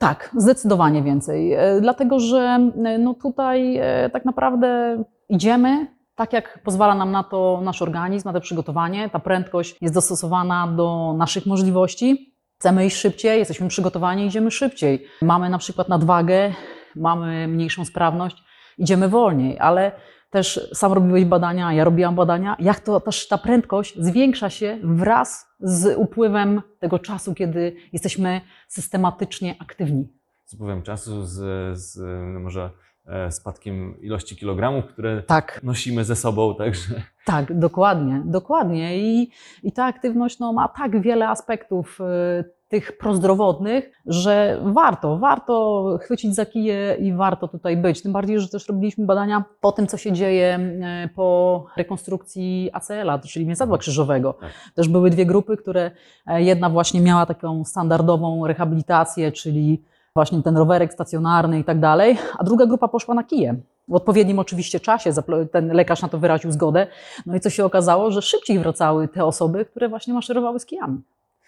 Tak, 0.00 0.30
zdecydowanie 0.36 1.02
więcej. 1.02 1.52
E, 1.52 1.80
Dlatego, 1.80 2.20
że 2.20 2.38
e, 2.84 2.98
no 2.98 3.14
tutaj 3.14 3.76
e, 3.76 4.10
tak 4.10 4.24
naprawdę 4.24 5.02
idziemy 5.28 5.86
tak, 6.14 6.32
jak 6.32 6.62
pozwala 6.64 6.94
nam 6.94 7.10
na 7.10 7.24
to 7.24 7.60
nasz 7.64 7.82
organizm, 7.82 8.28
na 8.28 8.32
to 8.32 8.40
przygotowanie. 8.40 9.10
Ta 9.10 9.18
prędkość 9.18 9.76
jest 9.80 9.94
dostosowana 9.94 10.66
do 10.66 11.14
naszych 11.18 11.46
możliwości. 11.46 12.34
Chcemy 12.58 12.86
iść 12.86 12.96
szybciej, 12.96 13.38
jesteśmy 13.38 13.68
przygotowani, 13.68 14.26
idziemy 14.26 14.50
szybciej. 14.50 15.06
Mamy 15.22 15.50
na 15.50 15.58
przykład 15.58 15.88
nadwagę, 15.88 16.52
mamy 16.96 17.48
mniejszą 17.48 17.84
sprawność, 17.84 18.44
idziemy 18.78 19.08
wolniej, 19.08 19.58
ale 19.58 19.92
też 20.30 20.68
sam 20.74 20.92
robiłeś 20.92 21.24
badania, 21.24 21.72
ja 21.72 21.84
robiłam 21.84 22.14
badania, 22.14 22.56
jak 22.58 22.80
to 22.80 23.00
też 23.00 23.28
ta 23.28 23.38
prędkość 23.38 23.94
zwiększa 23.98 24.50
się 24.50 24.78
wraz 24.82 25.46
z 25.60 25.98
upływem 25.98 26.62
tego 26.78 26.98
czasu, 26.98 27.34
kiedy 27.34 27.76
jesteśmy 27.92 28.40
systematycznie 28.68 29.54
aktywni. 29.58 30.08
Z 30.44 30.54
upływem 30.54 30.82
czasu, 30.82 31.26
z, 31.26 31.38
z 31.78 31.98
no 32.34 32.40
może 32.40 32.70
e, 33.06 33.32
spadkiem 33.32 34.00
ilości 34.00 34.36
kilogramów, 34.36 34.84
które 34.86 35.22
Tak, 35.22 35.60
nosimy 35.62 36.04
ze 36.04 36.16
sobą, 36.16 36.54
także 36.54 37.02
tak, 37.24 37.58
dokładnie, 37.58 38.22
dokładnie. 38.24 38.98
I, 38.98 39.30
i 39.62 39.72
ta 39.72 39.84
aktywność 39.84 40.38
no, 40.38 40.52
ma 40.52 40.68
tak 40.68 41.00
wiele 41.00 41.28
aspektów 41.28 42.00
y, 42.00 42.59
tych 42.70 42.98
prozdrowotnych, 42.98 43.90
że 44.06 44.60
warto, 44.62 45.18
warto 45.18 45.84
chwycić 46.02 46.34
za 46.34 46.46
kije 46.46 46.96
i 47.00 47.12
warto 47.12 47.48
tutaj 47.48 47.76
być. 47.76 48.02
Tym 48.02 48.12
bardziej, 48.12 48.40
że 48.40 48.48
też 48.48 48.68
robiliśmy 48.68 49.06
badania 49.06 49.44
po 49.60 49.72
tym, 49.72 49.86
co 49.86 49.96
się 49.96 50.12
dzieje 50.12 50.58
y, 51.04 51.08
po 51.08 51.66
rekonstrukcji 51.76 52.70
ACL-a, 52.72 53.18
czyli 53.18 53.46
więzadła 53.46 53.78
krzyżowego. 53.78 54.32
Tak. 54.32 54.50
Też 54.74 54.88
były 54.88 55.10
dwie 55.10 55.26
grupy, 55.26 55.56
które 55.56 55.90
e, 56.26 56.42
jedna 56.42 56.70
właśnie 56.70 57.00
miała 57.00 57.26
taką 57.26 57.64
standardową 57.64 58.46
rehabilitację, 58.46 59.32
czyli 59.32 59.82
właśnie 60.14 60.42
ten 60.42 60.56
rowerek 60.56 60.92
stacjonarny 60.92 61.58
i 61.58 61.64
tak 61.64 61.80
dalej, 61.80 62.18
a 62.38 62.44
druga 62.44 62.66
grupa 62.66 62.88
poszła 62.88 63.14
na 63.14 63.24
kije. 63.24 63.56
W 63.88 63.94
odpowiednim 63.94 64.38
oczywiście 64.38 64.80
czasie 64.80 65.10
ten 65.52 65.72
lekarz 65.72 66.02
na 66.02 66.08
to 66.08 66.18
wyraził 66.18 66.52
zgodę. 66.52 66.86
No 67.26 67.36
i 67.36 67.40
co 67.40 67.50
się 67.50 67.64
okazało, 67.64 68.10
że 68.10 68.22
szybciej 68.22 68.58
wracały 68.58 69.08
te 69.08 69.24
osoby, 69.24 69.64
które 69.64 69.88
właśnie 69.88 70.14
maszerowały 70.14 70.60
z 70.60 70.66
kijami. 70.66 71.02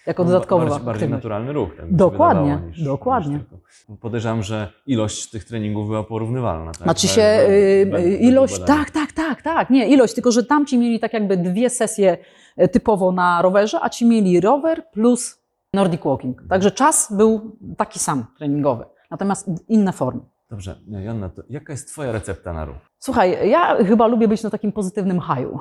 Jako 0.06 0.24
dodatkowa 0.24 0.64
bardziej, 0.64 0.84
bardziej 0.86 1.08
naturalny 1.08 1.52
ruch. 1.52 1.76
Tak 1.76 1.94
Dokładnie, 1.94 2.42
wydawało, 2.42 2.68
niż, 2.68 2.82
dokładnie. 2.84 3.34
Niż 3.36 3.44
tylko. 3.48 3.96
Podejrzewam, 4.00 4.42
że 4.42 4.72
ilość 4.86 5.30
tych 5.30 5.44
treningów 5.44 5.86
była 5.86 6.02
porównywalna. 6.02 6.72
Tak? 6.72 6.82
Znaczy 6.82 7.06
We- 7.06 7.12
się 7.12 7.22
y, 7.22 7.52
y, 7.52 7.86
według 7.90 8.20
ilość, 8.20 8.58
tak, 8.58 8.90
tak, 8.90 9.12
tak, 9.12 9.42
tak, 9.42 9.70
nie, 9.70 9.88
ilość, 9.88 10.14
tylko 10.14 10.32
że 10.32 10.44
tamci 10.44 10.78
mieli 10.78 11.00
tak 11.00 11.12
jakby 11.12 11.36
dwie 11.36 11.70
sesje 11.70 12.18
e, 12.56 12.68
typowo 12.68 13.12
na 13.12 13.42
rowerze, 13.42 13.78
a 13.82 13.88
ci 13.88 14.06
mieli 14.06 14.40
rower 14.40 14.90
plus 14.90 15.42
Nordic 15.74 16.04
Walking. 16.04 16.42
Także 16.48 16.70
czas 16.70 17.12
był 17.16 17.56
taki 17.76 17.98
sam 17.98 18.26
treningowy, 18.38 18.84
natomiast 19.10 19.50
inne 19.68 19.92
formy. 19.92 20.20
Dobrze, 20.50 20.76
Joanna, 20.88 21.28
to 21.28 21.42
jaka 21.50 21.72
jest 21.72 21.88
Twoja 21.88 22.12
recepta 22.12 22.52
na 22.52 22.64
ruch? 22.64 22.76
Słuchaj, 22.98 23.50
ja 23.50 23.76
chyba 23.84 24.06
lubię 24.06 24.28
być 24.28 24.42
na 24.42 24.50
takim 24.50 24.72
pozytywnym 24.72 25.20
haju. 25.20 25.58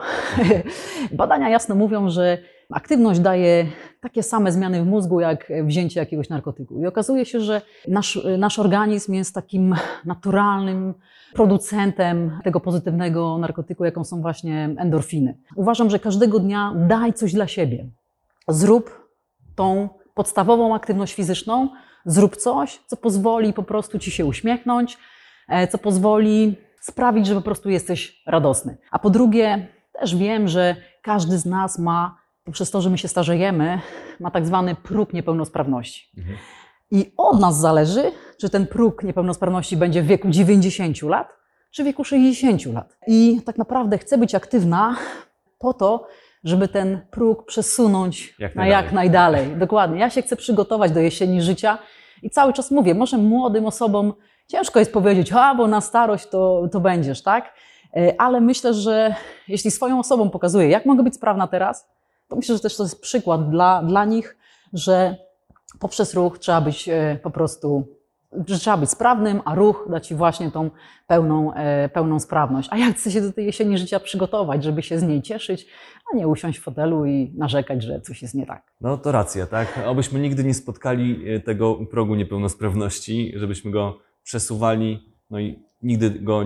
Badania 1.11 1.49
jasno 1.49 1.75
mówią, 1.75 2.09
że 2.09 2.37
aktywność 2.71 3.19
daje 3.19 3.65
takie 4.01 4.23
same 4.23 4.51
zmiany 4.51 4.83
w 4.83 4.85
mózgu, 4.85 5.19
jak 5.19 5.51
wzięcie 5.63 5.99
jakiegoś 5.99 6.29
narkotyku. 6.29 6.81
I 6.81 6.87
okazuje 6.87 7.25
się, 7.25 7.39
że 7.39 7.61
nasz, 7.87 8.19
nasz 8.37 8.59
organizm 8.59 9.13
jest 9.13 9.35
takim 9.35 9.75
naturalnym 10.05 10.93
producentem 11.33 12.39
tego 12.43 12.59
pozytywnego 12.59 13.37
narkotyku, 13.37 13.85
jaką 13.85 14.03
są 14.03 14.21
właśnie 14.21 14.75
endorfiny. 14.77 15.37
Uważam, 15.55 15.89
że 15.89 15.99
każdego 15.99 16.39
dnia 16.39 16.73
daj 16.75 17.13
coś 17.13 17.33
dla 17.33 17.47
siebie. 17.47 17.89
Zrób 18.47 19.07
tą 19.55 19.89
podstawową 20.13 20.75
aktywność 20.75 21.13
fizyczną, 21.13 21.69
zrób 22.05 22.37
coś, 22.37 22.79
co 22.87 22.97
pozwoli 22.97 23.53
po 23.53 23.63
prostu 23.63 23.99
ci 23.99 24.11
się 24.11 24.25
uśmiechnąć, 24.25 24.97
e, 25.49 25.67
co 25.67 25.77
pozwoli 25.77 26.55
sprawić, 26.81 27.27
że 27.27 27.35
po 27.35 27.41
prostu 27.41 27.69
jesteś 27.69 28.23
radosny. 28.27 28.77
A 28.91 28.99
po 28.99 29.09
drugie, 29.09 29.67
też 29.99 30.15
wiem, 30.15 30.47
że 30.47 30.75
każdy 31.01 31.37
z 31.37 31.45
nas 31.45 31.79
ma, 31.79 32.20
poprzez 32.51 32.71
to, 32.71 32.81
że 32.81 32.89
my 32.89 32.97
się 32.97 33.07
starzejemy, 33.07 33.79
ma 34.19 34.31
tak 34.31 34.45
zwany 34.45 34.75
próg 34.75 35.13
niepełnosprawności. 35.13 36.11
Mhm. 36.17 36.37
I 36.91 37.13
od 37.17 37.39
nas 37.39 37.59
zależy, 37.59 38.11
czy 38.37 38.49
ten 38.49 38.67
próg 38.67 39.03
niepełnosprawności 39.03 39.77
będzie 39.77 40.01
w 40.01 40.05
wieku 40.05 40.29
90 40.29 41.01
lat, 41.01 41.27
czy 41.71 41.83
w 41.83 41.85
wieku 41.85 42.03
60 42.03 42.65
lat. 42.65 42.97
I 43.07 43.41
tak 43.45 43.57
naprawdę 43.57 43.97
chcę 43.97 44.17
być 44.17 44.35
aktywna 44.35 44.95
po 45.59 45.73
to, 45.73 46.07
żeby 46.43 46.67
ten 46.67 47.01
próg 47.11 47.45
przesunąć 47.45 48.35
Jak 48.39 48.55
na 48.55 48.67
jak 48.67 48.91
najdalej. 48.91 49.55
Dokładnie. 49.55 49.99
Ja 49.99 50.09
się 50.09 50.21
chcę 50.21 50.35
przygotować 50.35 50.91
do 50.91 50.99
jesieni 50.99 51.41
życia 51.41 51.77
i 52.23 52.29
cały 52.29 52.53
czas 52.53 52.71
mówię, 52.71 52.95
może 52.95 53.17
młodym 53.17 53.65
osobom 53.65 54.13
ciężko 54.47 54.79
jest 54.79 54.93
powiedzieć, 54.93 55.31
a 55.33 55.55
bo 55.55 55.67
na 55.67 55.81
starość 55.81 56.27
to, 56.27 56.67
to 56.71 56.79
będziesz, 56.79 57.23
tak? 57.23 57.53
E, 57.95 58.21
Ale 58.21 58.41
myślę, 58.41 58.73
że 58.73 59.15
jeśli 59.47 59.71
swoją 59.71 59.99
osobą 59.99 60.29
pokazuję, 60.29 60.69
jak 60.69 60.85
mogę 60.85 61.03
być 61.03 61.15
sprawna 61.15 61.47
teraz, 61.47 61.91
to 62.31 62.35
myślę, 62.35 62.55
że 62.55 62.61
też 62.61 62.77
to 62.77 62.83
jest 62.83 63.01
przykład 63.01 63.49
dla, 63.49 63.83
dla 63.83 64.05
nich, 64.05 64.37
że 64.73 65.15
poprzez 65.79 66.13
ruch 66.13 66.39
trzeba 66.39 66.61
być 66.61 66.89
e, 66.89 67.19
po 67.23 67.31
prostu, 67.31 67.87
że 68.47 68.59
trzeba 68.59 68.77
być 68.77 68.89
sprawnym, 68.89 69.41
a 69.45 69.55
ruch 69.55 69.87
da 69.89 69.99
Ci 69.99 70.15
właśnie 70.15 70.51
tą 70.51 70.69
pełną, 71.07 71.53
e, 71.53 71.89
pełną 71.89 72.19
sprawność. 72.19 72.69
A 72.71 72.77
jak 72.77 72.95
chcę 72.95 73.11
się 73.11 73.21
do 73.21 73.33
tej 73.33 73.45
jesieni 73.45 73.77
życia 73.77 73.99
przygotować, 73.99 74.63
żeby 74.63 74.83
się 74.83 74.99
z 74.99 75.03
niej 75.03 75.21
cieszyć, 75.21 75.67
a 76.13 76.17
nie 76.17 76.27
usiąść 76.27 76.59
w 76.59 76.63
fotelu 76.63 77.05
i 77.05 77.33
narzekać, 77.37 77.83
że 77.83 78.01
coś 78.01 78.21
jest 78.21 78.35
nie 78.35 78.45
tak. 78.45 78.63
No 78.81 78.97
to 78.97 79.11
racja, 79.11 79.47
tak? 79.47 79.79
Obyśmy 79.85 80.19
nigdy 80.19 80.43
nie 80.43 80.53
spotkali 80.53 81.29
e, 81.29 81.39
tego 81.39 81.75
progu 81.75 82.15
niepełnosprawności, 82.15 83.33
żebyśmy 83.35 83.71
go 83.71 83.97
przesuwali, 84.23 85.13
no 85.29 85.39
i 85.39 85.59
nigdy 85.83 86.09
go 86.09 86.43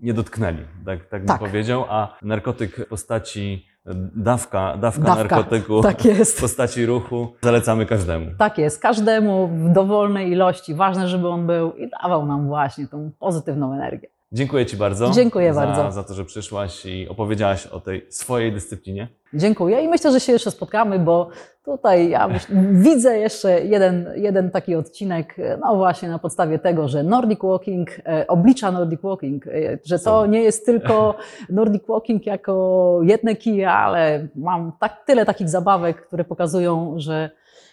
nie 0.00 0.14
dotknęli, 0.14 0.64
tak, 0.86 1.06
tak 1.06 1.20
bym 1.20 1.28
Tak. 1.28 1.38
powiedział, 1.38 1.84
a 1.88 2.16
narkotyk 2.22 2.76
w 2.76 2.86
postaci 2.86 3.71
dawka, 3.86 4.76
dawka, 4.76 5.02
Dawka, 5.02 5.22
narkotyku 5.22 5.82
tak 5.82 6.02
w 6.02 6.40
postaci 6.40 6.86
ruchu 6.86 7.32
zalecamy 7.42 7.86
każdemu. 7.86 8.26
Tak 8.38 8.58
jest, 8.58 8.82
każdemu 8.82 9.48
w 9.48 9.72
dowolnej 9.72 10.30
ilości. 10.32 10.74
Ważne, 10.74 11.08
żeby 11.08 11.28
on 11.28 11.46
był 11.46 11.72
i 11.72 11.90
dawał 12.02 12.26
nam 12.26 12.46
właśnie 12.46 12.86
tą 12.86 13.10
pozytywną 13.18 13.72
energię. 13.72 14.08
Dziękuję 14.32 14.66
Ci 14.66 14.76
bardzo. 14.76 15.10
Dziękuję 15.10 15.54
za, 15.54 15.66
bardzo. 15.66 15.92
Za 15.92 16.02
to, 16.04 16.14
że 16.14 16.24
przyszłaś 16.24 16.86
i 16.86 17.08
opowiedziałaś 17.08 17.66
o 17.66 17.80
tej 17.80 18.06
swojej 18.08 18.52
dyscyplinie. 18.52 19.08
Dziękuję 19.34 19.80
i 19.80 19.88
myślę, 19.88 20.12
że 20.12 20.20
się 20.20 20.32
jeszcze 20.32 20.50
spotkamy, 20.50 20.98
bo 20.98 21.28
tutaj 21.64 22.10
ja 22.10 22.28
widzę 22.72 23.18
jeszcze 23.18 23.64
jeden, 23.64 24.08
jeden 24.16 24.50
taki 24.50 24.74
odcinek, 24.74 25.36
no 25.60 25.76
właśnie 25.76 26.08
na 26.08 26.18
podstawie 26.18 26.58
tego, 26.58 26.88
że 26.88 27.02
Nordic 27.02 27.40
Walking 27.42 27.90
e, 28.06 28.26
oblicza 28.26 28.72
Nordic 28.72 29.00
Walking, 29.02 29.46
e, 29.46 29.78
że 29.84 29.98
to 29.98 30.26
nie 30.26 30.42
jest 30.42 30.66
tylko 30.66 31.14
Nordic 31.50 31.82
Walking 31.88 32.26
jako 32.26 33.00
jedne 33.02 33.36
kije, 33.36 33.70
ale 33.70 34.28
mam 34.34 34.72
tak, 34.80 35.04
tyle 35.06 35.26
takich 35.26 35.48
zabawek, 35.48 36.06
które 36.06 36.24
pokazują, 36.24 36.94
że, 36.96 37.30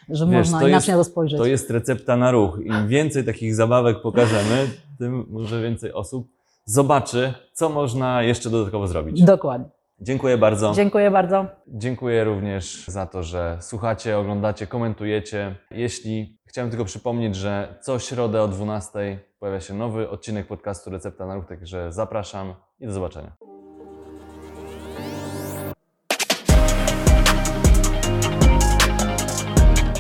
że 0.10 0.26
Wiesz, 0.26 0.38
można 0.38 0.58
inaczej 0.58 0.74
jest- 0.74 0.88
na 0.88 0.98
to 0.98 1.04
spojrzeć. 1.04 1.40
To 1.40 1.46
jest 1.46 1.70
recepta 1.70 2.18
na 2.18 2.32
ruch. 2.32 2.60
Im 2.64 2.88
więcej 2.88 3.24
takich 3.24 3.56
zabawek 3.56 4.02
pokażemy, 4.02 4.68
tym 4.98 5.26
może 5.30 5.62
więcej 5.62 5.94
osób 5.94 6.39
zobaczy, 6.70 7.34
co 7.54 7.70
można 7.70 8.24
jeszcze 8.24 8.50
dodatkowo 8.50 8.88
zrobić. 8.88 9.24
Dokładnie. 9.24 9.70
Dziękuję 10.02 10.38
bardzo. 10.38 10.72
Dziękuję 10.74 11.12
bardzo. 11.12 11.46
Dziękuję 11.68 12.24
również 12.24 12.86
za 12.88 13.06
to, 13.06 13.24
że 13.24 13.58
słuchacie, 13.62 14.18
oglądacie, 14.18 14.68
komentujecie. 14.68 15.56
Jeśli 15.72 16.40
chciałem 16.46 16.70
tylko 16.70 16.86
przypomnieć, 16.86 17.36
że 17.36 17.80
co 17.82 18.00
środę 18.00 18.42
o 18.42 18.48
12 18.48 19.20
pojawia 19.40 19.60
się 19.60 19.74
nowy 19.74 20.10
odcinek 20.10 20.48
podcastu 20.48 20.90
Recepta 20.90 21.26
na 21.26 21.36
Ruch, 21.36 21.46
także 21.46 21.92
zapraszam 21.92 22.54
i 22.80 22.86
do 22.86 22.92
zobaczenia. 22.92 23.32